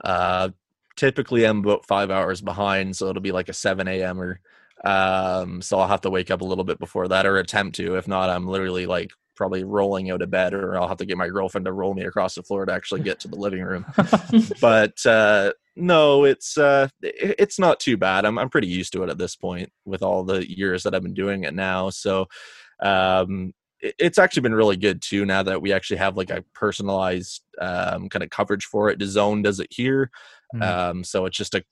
uh, 0.04 0.50
typically 0.96 1.46
I'm 1.46 1.60
about 1.60 1.86
five 1.86 2.12
hours 2.12 2.42
behind, 2.42 2.96
so 2.96 3.08
it'll 3.08 3.22
be 3.22 3.32
like 3.32 3.50
a 3.50 3.54
7 3.54 3.88
a.m. 3.88 4.20
or 4.20 4.40
um, 4.84 5.62
so 5.62 5.80
I'll 5.80 5.88
have 5.88 6.02
to 6.02 6.10
wake 6.10 6.32
up 6.32 6.42
a 6.42 6.46
little 6.46 6.64
bit 6.64 6.80
before 6.80 7.08
that 7.08 7.26
or 7.26 7.38
attempt 7.38 7.76
to. 7.78 7.96
If 7.96 8.08
not, 8.08 8.30
I'm 8.30 8.48
literally 8.48 8.86
like 8.86 9.12
probably 9.36 9.64
rolling 9.64 10.10
out 10.12 10.22
of 10.22 10.32
bed 10.32 10.54
or 10.54 10.76
I'll 10.76 10.88
have 10.88 10.98
to 10.98 11.06
get 11.06 11.18
my 11.18 11.28
girlfriend 11.28 11.66
to 11.66 11.72
roll 11.72 11.94
me 11.94 12.04
across 12.04 12.36
the 12.36 12.44
floor 12.44 12.66
to 12.66 12.74
actually 12.74 13.02
get 13.02 13.20
to 13.22 13.28
the 13.28 13.36
living 13.36 13.62
room. 13.62 13.86
but 14.62 15.06
uh, 15.06 15.54
no, 15.76 16.26
it's 16.26 16.58
uh, 16.58 16.90
it's 17.02 17.60
not 17.60 17.80
too 17.80 17.98
bad. 17.98 18.26
I'm 18.26 18.38
I'm 18.38 18.50
pretty 18.50 18.68
used 18.68 18.94
to 18.94 19.04
it 19.04 19.10
at 19.10 19.18
this 19.18 19.36
point 19.36 19.72
with 19.86 20.04
all 20.04 20.24
the 20.24 20.50
years 20.50 20.84
that 20.84 20.94
I've 20.94 21.04
been 21.04 21.14
doing 21.14 21.44
it 21.44 21.54
now. 21.54 21.90
So 21.90 22.28
um, 22.82 23.54
it's 23.80 24.18
actually 24.18 24.42
been 24.42 24.56
really 24.56 24.78
good 24.78 25.02
too 25.02 25.26
now 25.26 25.44
that 25.44 25.62
we 25.62 25.72
actually 25.72 25.98
have 25.98 26.18
like 26.18 26.32
a 26.32 26.44
personalized 26.54 27.44
um, 27.62 28.10
kind 28.10 28.24
of 28.24 28.30
coverage 28.30 28.66
for 28.66 28.90
it. 28.90 29.00
DAZN 29.00 29.44
does 29.44 29.60
it 29.60 29.68
here. 29.70 30.10
Mm-hmm. 30.56 30.64
Um, 30.64 31.04
so 31.04 31.26
it's 31.26 31.38
just 31.38 31.56
a 31.56 31.64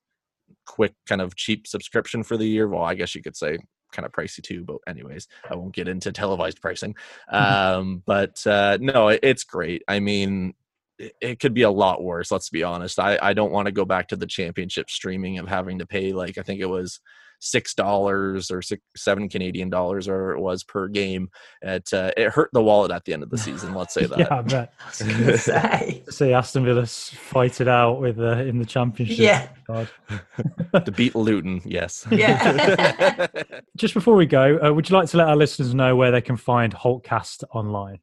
quick 0.65 0.93
kind 1.07 1.21
of 1.21 1.35
cheap 1.35 1.67
subscription 1.67 2.23
for 2.23 2.37
the 2.37 2.47
year. 2.47 2.67
Well, 2.67 2.83
I 2.83 2.95
guess 2.95 3.15
you 3.15 3.21
could 3.21 3.35
say 3.35 3.57
kind 3.91 4.05
of 4.05 4.11
pricey 4.11 4.43
too, 4.43 4.63
but 4.63 4.77
anyways, 4.87 5.27
I 5.49 5.55
won't 5.55 5.73
get 5.73 5.87
into 5.87 6.11
televised 6.11 6.61
pricing. 6.61 6.95
Um, 7.29 8.03
but 8.05 8.45
uh, 8.45 8.77
no, 8.79 9.09
it, 9.09 9.19
it's 9.23 9.43
great. 9.43 9.83
I 9.87 9.99
mean, 9.99 10.53
it, 10.99 11.13
it 11.21 11.39
could 11.39 11.53
be 11.53 11.63
a 11.63 11.71
lot 11.71 12.03
worse. 12.03 12.31
Let's 12.31 12.49
be 12.49 12.63
honest. 12.63 12.99
I, 12.99 13.17
I 13.21 13.33
don't 13.33 13.51
want 13.51 13.65
to 13.65 13.71
go 13.71 13.85
back 13.85 14.09
to 14.09 14.15
the 14.15 14.27
championship 14.27 14.89
streaming 14.89 15.39
of 15.39 15.47
having 15.47 15.79
to 15.79 15.85
pay 15.85 16.13
like 16.13 16.37
I 16.37 16.43
think 16.43 16.61
it 16.61 16.69
was 16.69 16.99
six 17.39 17.73
dollars 17.73 18.51
or 18.51 18.61
six, 18.61 18.81
seven 18.95 19.29
Canadian 19.29 19.69
dollars 19.69 20.07
or 20.07 20.31
it 20.31 20.39
was 20.39 20.63
per 20.63 20.87
game. 20.87 21.29
It 21.61 21.93
uh, 21.93 22.11
it 22.17 22.29
hurt 22.29 22.49
the 22.53 22.63
wallet 22.63 22.91
at 22.91 23.05
the 23.05 23.13
end 23.13 23.23
of 23.23 23.29
the 23.29 23.37
season. 23.37 23.73
Let's 23.73 23.93
say 23.93 24.05
that. 24.07 24.19
yeah, 24.19 24.27
I 24.31 24.41
bet. 24.41 24.73
I 24.85 25.35
say. 25.35 26.03
say 26.09 26.33
Aston 26.33 26.65
Villa 26.65 26.85
fight 26.85 27.61
it 27.61 27.67
out 27.67 28.01
with 28.01 28.19
uh, 28.19 28.37
in 28.37 28.59
the 28.59 28.65
championship. 28.65 29.17
Yeah. 29.17 29.85
to 30.79 30.91
beat 30.91 31.15
Luton, 31.15 31.61
yes. 31.65 32.05
Yeah. 32.11 33.27
Just 33.75 33.93
before 33.93 34.15
we 34.15 34.25
go, 34.25 34.59
uh, 34.63 34.71
would 34.73 34.89
you 34.89 34.95
like 34.95 35.09
to 35.09 35.17
let 35.17 35.27
our 35.27 35.35
listeners 35.35 35.73
know 35.73 35.95
where 35.95 36.11
they 36.11 36.21
can 36.21 36.37
find 36.37 36.73
Holtcast 36.73 37.43
online? 37.51 37.99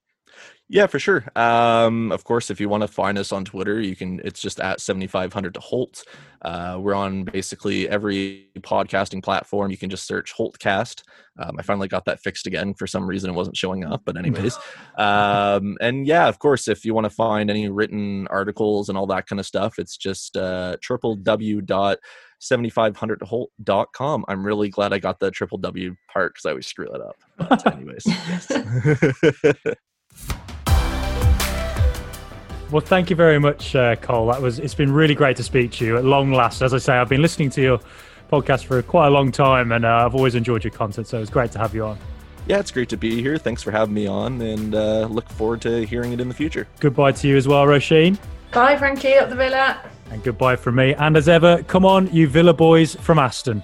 Yeah, 0.69 0.87
for 0.87 0.99
sure. 0.99 1.25
Um, 1.37 2.11
of 2.13 2.25
course, 2.25 2.51
if 2.51 2.59
you 2.59 2.69
want 2.69 2.81
to 2.83 2.89
find 2.89 3.19
us 3.19 3.31
on 3.31 3.45
Twitter, 3.45 3.79
you 3.81 3.95
can. 3.95 4.21
It's 4.25 4.41
just 4.41 4.59
at 4.59 4.81
seventy 4.81 5.07
five 5.07 5.33
hundred 5.33 5.53
to 5.55 5.61
Holte. 5.61 6.03
Uh, 6.41 6.79
we're 6.81 6.95
on 6.95 7.25
basically 7.25 7.89
every 7.89 8.49
podcasting 8.61 9.23
platform. 9.23 9.71
You 9.71 9.77
can 9.77 9.91
just 9.91 10.07
search 10.07 10.33
Holtcast. 10.35 11.03
Um, 11.39 11.57
I 11.59 11.63
finally 11.63 11.89
got 11.89 12.07
that 12.07 12.21
fixed 12.21 12.47
again. 12.47 12.73
For 12.75 12.87
some 12.87 13.07
reason, 13.07 13.29
it 13.29 13.35
wasn't 13.35 13.57
showing 13.57 13.85
up. 13.85 14.03
But 14.07 14.17
anyways, 14.19 14.57
um, 14.97 15.77
and 15.83 16.07
yeah, 16.07 16.27
of 16.27 16.39
course, 16.39 16.69
if 16.69 16.87
you 16.87 16.95
want 16.95 17.05
to 17.05 17.11
find 17.11 17.51
any 17.51 17.69
written 17.69 18.27
articles 18.29 18.89
and 18.89 18.97
all 18.97 19.07
that 19.09 19.27
kind 19.27 19.41
of 19.41 19.47
stuff, 19.47 19.79
it's 19.79 19.99
just 19.99 20.39
uh, 20.39 20.77
triple 20.81 21.17
w 21.17 21.61
dot 21.61 21.99
7500holt.com. 22.43 24.25
I'm 24.27 24.45
really 24.45 24.69
glad 24.69 24.93
I 24.93 24.99
got 24.99 25.21
the 25.21 25.31
triple 25.31 25.59
W 25.59 25.95
part 26.13 26.33
because 26.35 26.47
I 26.47 26.51
always 26.51 26.67
screw 26.67 26.89
that 26.91 27.01
up. 27.01 27.17
But 27.37 27.67
anyways. 27.75 28.07
Well, 32.73 32.81
thank 32.81 33.11
you 33.11 33.17
very 33.17 33.39
much, 33.39 33.77
uh, 33.77 33.97
Cole. 33.97 34.29
That 34.29 34.41
was 34.41 34.59
it's 34.59 34.73
been 34.73 34.91
really 34.91 35.15
great 35.15 35.37
to 35.37 35.43
speak 35.43 35.73
to 35.73 35.85
you 35.85 35.99
at 35.99 36.07
long 36.07 36.33
last. 36.33 36.63
As 36.63 36.73
I 36.73 36.79
say, 36.79 36.95
I've 36.95 37.11
been 37.11 37.21
listening 37.21 37.51
to 37.51 37.61
your 37.61 37.81
podcast 38.33 38.65
for 38.65 38.81
quite 38.81 39.09
a 39.09 39.11
long 39.11 39.31
time, 39.31 39.73
and 39.73 39.85
uh, 39.85 40.07
I've 40.07 40.15
always 40.15 40.35
enjoyed 40.35 40.65
your 40.65 40.71
content. 40.71 41.07
So 41.07 41.21
it's 41.21 41.29
great 41.29 41.53
to 41.53 41.59
have 41.59 41.75
you 41.75 41.85
on. 41.85 41.99
Yeah, 42.47 42.61
it's 42.61 42.71
great 42.71 42.89
to 42.89 42.97
be 42.97 43.21
here. 43.21 43.37
Thanks 43.37 43.63
for 43.63 43.73
having 43.73 43.93
me 43.93 44.07
on, 44.07 44.41
and 44.41 44.75
uh, 44.75 45.05
look 45.05 45.29
forward 45.29 45.61
to 45.63 45.85
hearing 45.85 46.15
it 46.15 46.21
in 46.23 46.29
the 46.29 46.35
future. 46.35 46.67
Goodbye 46.81 47.13
to 47.13 47.29
you 47.29 47.37
as 47.37 47.47
well, 47.47 47.67
Roisin. 47.67 48.19
Bye, 48.53 48.79
Frankie, 48.79 49.17
up 49.17 49.29
the 49.29 49.37
villa. 49.37 49.79
And 50.11 50.23
goodbye 50.23 50.57
from 50.57 50.77
me. 50.77 50.95
And 50.95 51.15
as 51.19 51.29
ever, 51.29 51.63
come 51.65 51.85
on, 51.85 52.11
you 52.11 52.27
Villa 52.27 52.55
boys 52.55 52.95
from 52.95 53.19
Aston. 53.19 53.63